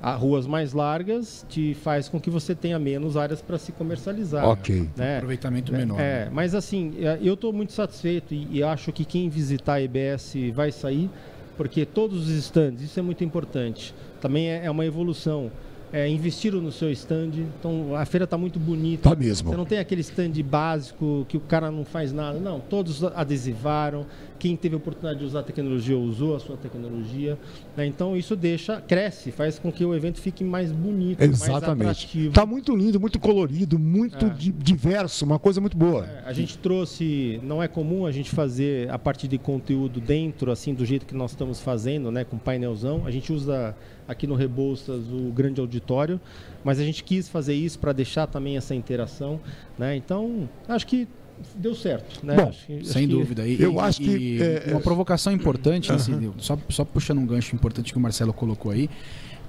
a 0.00 0.14
ruas 0.14 0.46
mais 0.46 0.72
largas 0.74 1.44
te 1.48 1.74
faz 1.74 2.08
com 2.08 2.20
que 2.20 2.28
você 2.30 2.54
tenha 2.54 2.78
menos 2.78 3.16
áreas 3.16 3.40
para 3.40 3.56
se 3.58 3.72
comercializar. 3.72 4.46
Ok. 4.48 4.88
Né? 4.96 5.16
aproveitamento 5.16 5.72
menor. 5.72 5.96
né? 5.96 6.26
É, 6.26 6.30
mas 6.30 6.54
assim, 6.54 6.92
é, 6.98 7.18
eu 7.22 7.34
estou 7.34 7.52
muito 7.52 7.72
satisfeito 7.72 8.34
e, 8.34 8.58
e 8.58 8.62
acho 8.62 8.92
que 8.92 9.04
quem 9.04 9.28
visitar 9.28 9.74
a 9.74 9.82
EBS 9.82 10.34
vai 10.52 10.70
sair, 10.70 11.08
porque 11.56 11.84
todos 11.84 12.28
os 12.28 12.34
stands, 12.34 12.82
isso 12.82 12.98
é 12.98 13.02
muito 13.02 13.22
importante. 13.24 13.94
Também 14.20 14.50
é, 14.50 14.66
é 14.66 14.70
uma 14.70 14.84
evolução. 14.84 15.50
é, 15.94 16.08
investiram 16.08 16.60
no 16.60 16.72
seu 16.72 16.90
stand. 16.90 17.30
Então 17.60 17.94
a 17.94 18.04
feira 18.04 18.24
está 18.24 18.36
muito 18.36 18.58
bonita. 18.58 19.10
Tá 19.10 19.14
mesmo. 19.14 19.50
Você 19.50 19.56
não 19.56 19.64
tem 19.64 19.78
aquele 19.78 20.00
stand 20.00 20.32
básico 20.44 21.24
que 21.28 21.36
o 21.36 21.40
cara 21.40 21.70
não 21.70 21.84
faz 21.84 22.12
nada. 22.12 22.40
Não, 22.40 22.58
todos 22.58 23.04
adesivaram. 23.04 24.04
Quem 24.38 24.56
teve 24.56 24.74
a 24.74 24.78
oportunidade 24.78 25.20
de 25.20 25.24
usar 25.24 25.40
a 25.40 25.42
tecnologia 25.42 25.96
usou 25.96 26.36
a 26.36 26.40
sua 26.40 26.56
tecnologia. 26.56 27.38
Né? 27.76 27.86
Então 27.86 28.16
isso 28.16 28.36
deixa, 28.36 28.80
cresce, 28.80 29.30
faz 29.30 29.58
com 29.58 29.72
que 29.72 29.84
o 29.84 29.94
evento 29.94 30.20
fique 30.20 30.44
mais 30.44 30.70
bonito, 30.70 31.22
Exatamente. 31.22 31.84
mais 31.84 31.96
atrativo. 31.98 32.32
Tá 32.34 32.44
muito 32.44 32.76
lindo, 32.76 33.00
muito 33.00 33.18
colorido, 33.18 33.78
muito 33.78 34.26
É. 34.26 34.28
di- 34.30 34.52
diverso, 34.52 35.24
uma 35.24 35.38
coisa 35.38 35.60
muito 35.60 35.76
boa. 35.76 36.04
É, 36.06 36.22
A 36.26 36.32
gente 36.32 36.58
trouxe, 36.58 37.40
não 37.42 37.62
é 37.62 37.68
comum 37.68 38.04
a 38.06 38.12
gente 38.12 38.30
fazer 38.30 38.90
a 38.90 38.98
parte 38.98 39.26
de 39.26 39.38
conteúdo 39.38 40.00
dentro, 40.00 40.50
assim, 40.50 40.74
do 40.74 40.84
jeito 40.84 41.06
que 41.06 41.14
nós 41.14 41.30
estamos 41.30 41.60
fazendo, 41.60 42.10
né, 42.10 42.24
com 42.24 42.36
painelzão. 42.36 43.02
A 43.06 43.10
gente 43.10 43.32
usa 43.32 43.74
aqui 44.06 44.26
no 44.26 44.34
Rebouças 44.34 45.06
o 45.10 45.32
grande 45.32 45.60
auditório, 45.60 46.20
mas 46.62 46.78
a 46.78 46.84
gente 46.84 47.02
quis 47.02 47.28
fazer 47.28 47.54
isso 47.54 47.78
para 47.78 47.92
deixar 47.92 48.26
também 48.26 48.56
essa 48.56 48.74
interação, 48.74 49.40
né? 49.78 49.96
Então, 49.96 50.46
acho 50.68 50.86
que 50.86 51.08
deu 51.56 51.74
certo, 51.74 52.24
né? 52.24 52.36
Bom, 52.36 52.48
Acho 52.48 52.66
que- 52.66 52.72
acho 52.78 52.84
Sem 52.86 53.06
que- 53.08 53.14
dúvida. 53.14 53.46
E, 53.46 53.60
eu 53.60 53.72
e- 53.74 53.78
acho 53.78 54.00
que, 54.00 54.10
e 54.10 54.42
é, 54.42 54.64
uma 54.68 54.78
é- 54.78 54.82
provocação 54.82 55.32
importante, 55.32 55.90
nesse- 55.92 56.12
só, 56.38 56.58
só 56.68 56.84
puxando 56.84 57.18
um 57.18 57.26
gancho 57.26 57.54
importante 57.54 57.92
que 57.92 57.98
o 57.98 58.00
Marcelo 58.00 58.32
colocou 58.32 58.72
aí, 58.72 58.88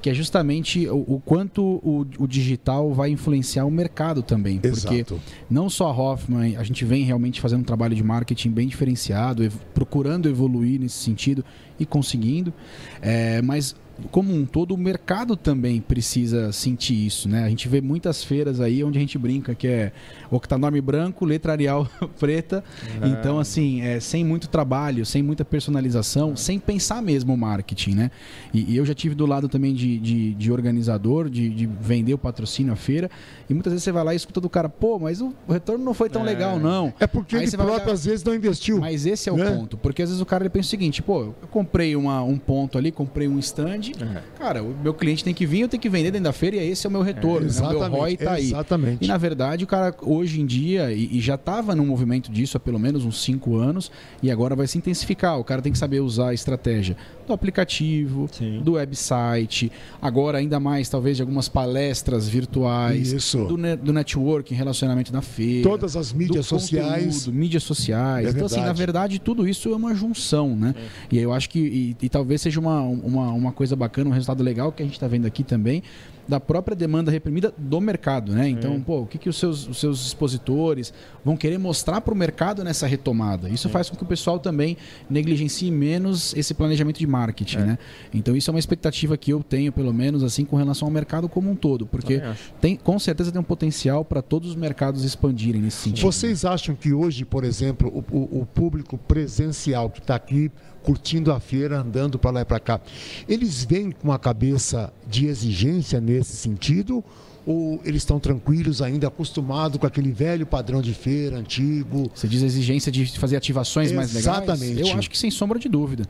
que 0.01 0.09
é 0.09 0.13
justamente 0.13 0.87
o, 0.87 0.97
o 1.15 1.21
quanto 1.25 1.63
o, 1.63 2.05
o 2.19 2.27
digital 2.27 2.93
vai 2.93 3.09
influenciar 3.09 3.65
o 3.65 3.71
mercado 3.71 4.21
também. 4.21 4.59
Porque 4.59 4.95
Exato. 4.97 5.19
não 5.49 5.67
só 5.67 5.87
a 5.87 5.91
Hoffman, 5.97 6.57
a 6.57 6.63
gente 6.63 6.85
vem 6.85 7.03
realmente 7.03 7.41
fazendo 7.41 7.61
um 7.61 7.63
trabalho 7.65 7.95
de 7.95 8.03
marketing 8.03 8.51
bem 8.51 8.67
diferenciado, 8.67 9.43
ev- 9.43 9.55
procurando 9.73 10.29
evoluir 10.29 10.79
nesse 10.79 10.97
sentido 10.97 11.43
e 11.79 11.85
conseguindo, 11.87 12.53
é, 13.01 13.41
mas 13.41 13.75
como 14.11 14.33
um 14.33 14.45
todo 14.45 14.73
o 14.73 14.77
mercado 14.77 15.35
também 15.37 15.79
precisa 15.79 16.51
sentir 16.51 17.05
isso, 17.05 17.29
né? 17.29 17.43
A 17.43 17.49
gente 17.49 17.67
vê 17.69 17.79
muitas 17.81 18.23
feiras 18.23 18.59
aí 18.59 18.83
onde 18.83 18.97
a 18.97 19.01
gente 19.01 19.17
brinca 19.17 19.55
que 19.55 19.67
é 19.67 19.91
octanorme 20.29 20.81
branco, 20.81 21.23
letra 21.25 21.53
Arial 21.53 21.87
preta, 22.19 22.63
então 23.03 23.39
assim, 23.39 23.81
é, 23.81 23.99
sem 23.99 24.23
muito 24.23 24.47
trabalho, 24.49 25.05
sem 25.05 25.23
muita 25.23 25.45
personalização, 25.45 26.35
sem 26.35 26.59
pensar 26.59 27.01
mesmo 27.01 27.33
o 27.33 27.37
marketing, 27.37 27.91
né? 27.95 28.11
E, 28.53 28.73
e 28.73 28.77
eu 28.77 28.85
já 28.85 28.93
tive 28.93 29.15
do 29.15 29.25
lado 29.25 29.47
também 29.47 29.73
de, 29.73 29.97
de, 29.97 30.33
de 30.33 30.51
organizador, 30.51 31.29
de, 31.29 31.49
de 31.49 31.65
vender 31.65 32.13
o 32.13 32.17
patrocínio 32.17 32.73
à 32.73 32.75
feira, 32.75 33.09
e 33.49 33.53
muitas 33.53 33.71
vezes 33.73 33.83
você 33.83 33.91
vai 33.91 34.03
lá 34.03 34.13
e 34.13 34.17
escuta 34.17 34.41
do 34.41 34.49
cara, 34.49 34.67
pô, 34.69 34.99
mas 34.99 35.21
o 35.21 35.33
retorno 35.49 35.83
não 35.85 35.93
foi 35.93 36.09
tão 36.09 36.21
É. 36.23 36.25
legal, 36.25 36.59
não. 36.59 36.93
É 36.99 37.07
porque 37.07 37.35
Aí 37.35 37.43
ele 37.43 37.51
próprio 37.51 37.75
olhar- 37.75 37.91
às 37.91 38.05
vezes 38.05 38.23
não 38.23 38.33
investiu. 38.35 38.79
Mas 38.79 39.05
esse 39.05 39.29
é 39.29 39.31
o 39.31 39.37
né? 39.37 39.51
ponto, 39.51 39.77
porque 39.77 40.01
às 40.01 40.09
vezes 40.09 40.21
o 40.21 40.25
cara 40.25 40.43
ele 40.43 40.49
pensa 40.49 40.67
o 40.67 40.69
seguinte, 40.71 41.01
pô, 41.01 41.21
eu 41.21 41.35
comprei 41.51 41.95
uma, 41.95 42.21
um 42.23 42.37
ponto 42.37 42.77
ali, 42.77 42.91
comprei 42.91 43.27
um 43.27 43.39
stand, 43.39 43.84
É. 43.93 44.21
cara, 44.37 44.63
o 44.63 44.75
meu 44.81 44.93
cliente 44.93 45.23
tem 45.23 45.33
que 45.33 45.45
vir, 45.45 45.61
eu 45.61 45.67
tenho 45.67 45.81
que 45.81 45.89
vender 45.89 46.11
dentro 46.11 46.25
da 46.25 46.33
feira 46.33 46.55
e 46.57 46.69
esse 46.69 46.85
é 46.85 46.89
o 46.89 46.91
meu 46.91 47.01
retorno, 47.01 47.47
né? 47.47 47.61
o 47.61 47.69
meu 47.71 47.89
ROI 47.89 48.17
tá 48.17 48.33
aí. 48.33 48.45
Exatamente. 48.47 49.03
E 49.03 49.07
na 49.07 49.17
verdade 49.17 49.63
o 49.63 49.67
cara 49.67 49.95
hoje 50.01 50.41
em 50.41 50.45
dia, 50.45 50.91
e, 50.91 51.17
e 51.17 51.21
já 51.21 51.35
estava 51.35 51.75
num 51.75 51.85
movimento 51.85 52.31
disso 52.31 52.57
há 52.57 52.59
pelo 52.59 52.79
menos 52.79 53.05
uns 53.05 53.21
5 53.23 53.55
anos, 53.55 53.91
e 54.21 54.31
agora 54.31 54.55
vai 54.55 54.67
se 54.67 54.77
intensificar. 54.77 55.39
O 55.39 55.43
cara 55.43 55.61
tem 55.61 55.71
que 55.71 55.77
saber 55.77 55.99
usar 55.99 56.29
a 56.29 56.33
estratégia 56.33 56.95
do 57.27 57.33
aplicativo, 57.33 58.27
Sim. 58.31 58.61
do 58.63 58.73
website, 58.73 59.71
agora 60.01 60.37
ainda 60.37 60.59
mais 60.59 60.87
talvez 60.89 61.17
de 61.17 61.23
algumas 61.23 61.49
palestras 61.49 62.27
virtuais, 62.27 63.11
Isso. 63.11 63.45
do, 63.45 63.57
ne- 63.57 63.75
do 63.75 63.91
networking, 63.91 64.53
relacionamento 64.53 65.11
na 65.11 65.21
feira. 65.21 65.67
Todas 65.67 65.95
as 65.95 66.13
mídias 66.13 66.45
sociais. 66.45 67.19
conteúdo, 67.23 67.33
mídias 67.37 67.63
sociais. 67.63 68.27
É 68.27 68.29
então, 68.29 68.45
assim, 68.45 68.61
na 68.61 68.73
verdade. 68.73 69.19
tudo 69.19 69.47
isso 69.47 69.69
é 69.69 69.75
uma 69.75 69.95
junção, 69.95 70.55
né? 70.55 70.75
E 71.11 71.17
eu 71.17 71.33
acho 71.33 71.49
que, 71.49 71.59
e, 71.59 71.97
e 72.01 72.09
talvez 72.09 72.41
seja 72.41 72.59
uma, 72.59 72.81
uma, 72.81 73.31
uma 73.31 73.51
coisa 73.51 73.74
bacana, 73.75 74.09
um 74.09 74.13
resultado 74.13 74.43
legal 74.43 74.71
que 74.71 74.81
a 74.81 74.85
gente 74.85 74.95
está 74.95 75.07
vendo 75.07 75.25
aqui 75.25 75.43
também, 75.43 75.83
da 76.27 76.39
própria 76.39 76.75
demanda 76.75 77.11
reprimida 77.11 77.53
do 77.55 77.79
mercado, 77.79 78.31
né? 78.31 78.49
Então, 78.49 78.81
pô, 78.81 79.01
o 79.01 79.05
que, 79.05 79.19
que 79.19 79.29
os, 79.29 79.37
seus, 79.37 79.67
os 79.67 79.77
seus 79.79 80.07
expositores 80.07 80.91
vão 81.23 81.37
querer 81.37 81.59
mostrar 81.59 82.01
para 82.01 82.11
o 82.13 82.17
mercado 82.17 82.63
nessa 82.63 82.87
retomada? 82.87 83.47
Isso 83.47 83.69
faz 83.69 83.91
com 83.91 83.95
que 83.95 84.01
o 84.03 84.07
pessoal 84.07 84.39
também 84.39 84.75
negligencie 85.07 85.69
menos 85.69 86.33
esse 86.35 86.55
planejamento 86.55 86.97
de 86.97 87.05
marketing, 87.05 87.57
né? 87.67 87.77
Então, 88.11 88.35
isso 88.35 88.49
é 88.49 88.53
uma 88.53 88.59
expectativa 88.59 89.15
que 89.15 89.31
eu 89.31 89.43
tenho, 89.43 89.71
pelo 89.71 89.93
menos, 89.93 90.23
assim, 90.23 90.45
com 90.45 90.55
relação 90.55 90.87
ao 90.87 90.91
mercado 90.91 91.29
como 91.29 91.51
um 91.51 91.55
todo, 91.55 91.85
porque 91.85 92.15
tem, 92.59 92.75
com 92.75 92.97
certeza 92.97 93.31
tem 93.31 93.39
um 93.39 93.43
potencial 93.43 94.03
para 94.03 94.21
todos 94.23 94.49
os 94.49 94.55
mercados 94.55 95.03
expandirem 95.03 95.61
nesse 95.61 95.77
sentido. 95.77 96.01
Vocês 96.11 96.43
acham 96.43 96.73
que 96.73 96.91
hoje, 96.91 97.23
por 97.23 97.43
exemplo, 97.43 97.87
o, 97.89 98.17
o- 98.17 98.41
o 98.41 98.45
público 98.47 98.97
presencial 98.97 99.91
que 99.91 99.99
está 99.99 100.15
aqui 100.15 100.51
curtindo 100.85 101.31
a 101.31 101.39
feira, 101.39 101.79
andando 101.79 102.19
para 102.19 102.31
lá 102.31 102.41
e 102.41 102.45
para 102.45 102.59
cá, 102.59 102.79
eles 103.27 103.65
vêm 103.65 103.91
com 103.91 104.07
uma 104.07 104.19
cabeça 104.19 104.93
de 105.07 105.25
exigência 105.25 105.99
nesse 105.99 106.37
sentido? 106.37 107.03
Ou 107.45 107.79
eles 107.85 108.01
estão 108.01 108.19
tranquilos 108.19 108.81
ainda, 108.81 109.07
acostumados 109.07 109.77
com 109.77 109.85
aquele 109.85 110.11
velho 110.11 110.45
padrão 110.45 110.81
de 110.81 110.93
feira 110.93 111.37
antigo? 111.37 112.09
Você 112.13 112.27
diz 112.27 112.41
a 112.41 112.45
exigência 112.45 112.91
de 112.91 113.05
fazer 113.19 113.35
ativações 113.35 113.91
mais 113.91 114.13
legais? 114.13 114.43
Exatamente. 114.43 114.81
Eu 114.81 114.97
acho 114.97 115.09
que 115.09 115.17
sem 115.17 115.29
sombra 115.29 115.59
de 115.59 115.69
dúvida. 115.69 116.07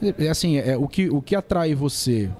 É, 0.00 0.26
é 0.26 0.28
assim, 0.28 0.56
é, 0.56 0.76
o, 0.76 0.88
que, 0.88 1.10
o 1.10 1.20
que 1.20 1.36
atrai 1.36 1.74
você, 1.74 2.30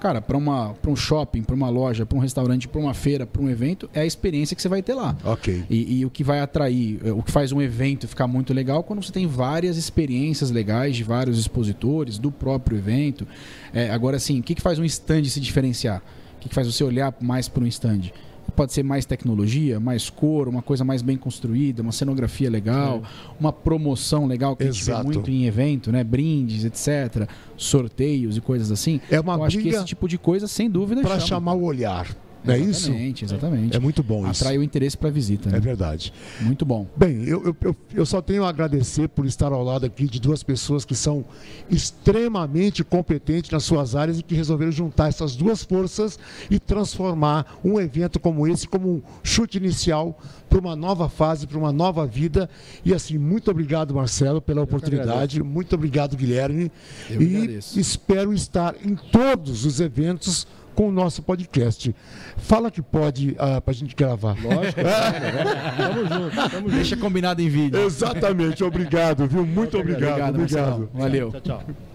cara, 0.00 0.20
para 0.20 0.36
um 0.36 0.96
shopping, 0.96 1.42
para 1.42 1.54
uma 1.54 1.68
loja, 1.68 2.04
para 2.04 2.16
um 2.16 2.20
restaurante, 2.20 2.68
para 2.68 2.80
uma 2.80 2.94
feira, 2.94 3.26
para 3.26 3.42
um 3.42 3.48
evento, 3.48 3.88
é 3.94 4.00
a 4.00 4.06
experiência 4.06 4.54
que 4.54 4.62
você 4.62 4.68
vai 4.68 4.82
ter 4.82 4.94
lá. 4.94 5.16
Ok. 5.24 5.64
E, 5.68 6.00
e 6.00 6.06
o 6.06 6.10
que 6.10 6.24
vai 6.24 6.40
atrair, 6.40 7.00
é, 7.04 7.12
o 7.12 7.22
que 7.22 7.30
faz 7.30 7.52
um 7.52 7.60
evento 7.60 8.08
ficar 8.08 8.26
muito 8.26 8.52
legal 8.52 8.80
é 8.80 8.82
quando 8.82 9.02
você 9.02 9.12
tem 9.12 9.26
várias 9.26 9.76
experiências 9.76 10.50
legais 10.50 10.96
de 10.96 11.04
vários 11.04 11.38
expositores, 11.38 12.18
do 12.18 12.30
próprio 12.30 12.78
evento. 12.78 13.26
É, 13.72 13.90
agora, 13.90 14.16
assim, 14.16 14.40
o 14.40 14.42
que, 14.42 14.54
que 14.54 14.62
faz 14.62 14.78
um 14.78 14.84
stand 14.84 15.24
se 15.24 15.40
diferenciar? 15.40 16.02
O 16.36 16.40
que, 16.40 16.48
que 16.48 16.54
faz 16.54 16.66
você 16.66 16.82
olhar 16.82 17.14
mais 17.20 17.48
para 17.48 17.62
um 17.62 17.66
stand? 17.66 18.10
Pode 18.54 18.72
ser 18.72 18.82
mais 18.82 19.06
tecnologia, 19.06 19.80
mais 19.80 20.10
cor, 20.10 20.48
uma 20.48 20.62
coisa 20.62 20.84
mais 20.84 21.00
bem 21.02 21.16
construída, 21.16 21.82
uma 21.82 21.92
cenografia 21.92 22.50
legal, 22.50 23.02
uma 23.40 23.52
promoção 23.52 24.26
legal 24.26 24.54
que 24.54 24.64
a 24.64 24.66
gente 24.70 24.84
vê 24.84 24.92
Exato. 24.92 25.04
muito 25.06 25.30
em 25.30 25.46
evento, 25.46 25.90
né? 25.90 26.04
Brindes, 26.04 26.64
etc. 26.64 27.28
Sorteios 27.56 28.36
e 28.36 28.40
coisas 28.40 28.70
assim. 28.70 29.00
É 29.10 29.18
uma 29.20 29.34
Eu 29.34 29.44
acho 29.44 29.58
que 29.58 29.68
esse 29.68 29.84
tipo 29.84 30.06
de 30.08 30.18
coisa, 30.18 30.46
sem 30.46 30.68
dúvida, 30.68 31.00
Para 31.00 31.14
chama. 31.14 31.26
chamar 31.26 31.54
o 31.54 31.62
olhar. 31.62 32.14
Não 32.44 32.54
é 32.54 32.58
isso? 32.58 32.88
Exatamente, 32.90 33.24
exatamente. 33.24 33.76
É 33.76 33.80
muito 33.80 34.02
bom 34.02 34.28
isso. 34.30 34.42
Atrai 34.42 34.58
o 34.58 34.62
interesse 34.62 34.96
para 34.96 35.10
visita. 35.10 35.48
É 35.48 35.52
Né? 35.52 35.60
verdade. 35.60 36.12
Muito 36.40 36.64
bom. 36.64 36.86
Bem, 36.96 37.22
eu, 37.24 37.42
eu, 37.44 37.56
eu, 37.62 37.76
eu 37.94 38.06
só 38.06 38.20
tenho 38.20 38.44
a 38.44 38.48
agradecer 38.48 39.08
por 39.08 39.26
estar 39.26 39.52
ao 39.52 39.62
lado 39.62 39.86
aqui 39.86 40.06
de 40.06 40.20
duas 40.20 40.42
pessoas 40.42 40.84
que 40.84 40.94
são 40.94 41.24
extremamente 41.70 42.82
competentes 42.82 43.50
nas 43.50 43.64
suas 43.64 43.94
áreas 43.94 44.18
e 44.18 44.22
que 44.22 44.34
resolveram 44.34 44.72
juntar 44.72 45.08
essas 45.08 45.36
duas 45.36 45.62
forças 45.62 46.18
e 46.50 46.58
transformar 46.58 47.58
um 47.64 47.78
evento 47.80 48.18
como 48.18 48.46
esse 48.46 48.66
como 48.66 48.88
um 48.96 49.02
chute 49.22 49.58
inicial 49.58 50.18
para 50.48 50.58
uma 50.58 50.74
nova 50.76 51.08
fase, 51.08 51.46
para 51.46 51.58
uma 51.58 51.72
nova 51.72 52.06
vida. 52.06 52.48
E 52.84 52.92
assim, 52.94 53.18
muito 53.18 53.50
obrigado, 53.50 53.94
Marcelo, 53.94 54.40
pela 54.40 54.62
oportunidade. 54.62 55.42
Muito 55.42 55.74
obrigado, 55.74 56.16
Guilherme. 56.16 56.70
Eu 57.10 57.22
e 57.22 57.36
agradeço. 57.36 57.78
espero 57.78 58.32
estar 58.32 58.74
em 58.84 58.94
todos 58.94 59.64
os 59.64 59.80
eventos 59.80 60.46
com 60.74 60.88
o 60.88 60.92
nosso 60.92 61.22
podcast. 61.22 61.94
Fala 62.36 62.70
que 62.70 62.82
pode 62.82 63.32
para 63.32 63.62
a 63.66 63.72
gente 63.72 63.94
gravar. 63.94 64.36
Lógico. 64.42 64.80
Tamo 65.76 66.06
junto, 66.06 66.36
tamo 66.36 66.68
junto. 66.68 66.70
Deixa 66.70 66.96
combinado 66.96 67.40
em 67.42 67.48
vídeo. 67.48 67.80
Exatamente, 67.80 68.62
obrigado, 68.64 69.26
viu? 69.26 69.44
Muito 69.44 69.78
obrigado. 69.78 70.02
Obrigado, 70.02 70.34
obrigado. 70.34 70.78
Marcelão. 70.78 70.88
Valeu. 70.94 71.30
Tchau, 71.30 71.40
tchau. 71.40 71.91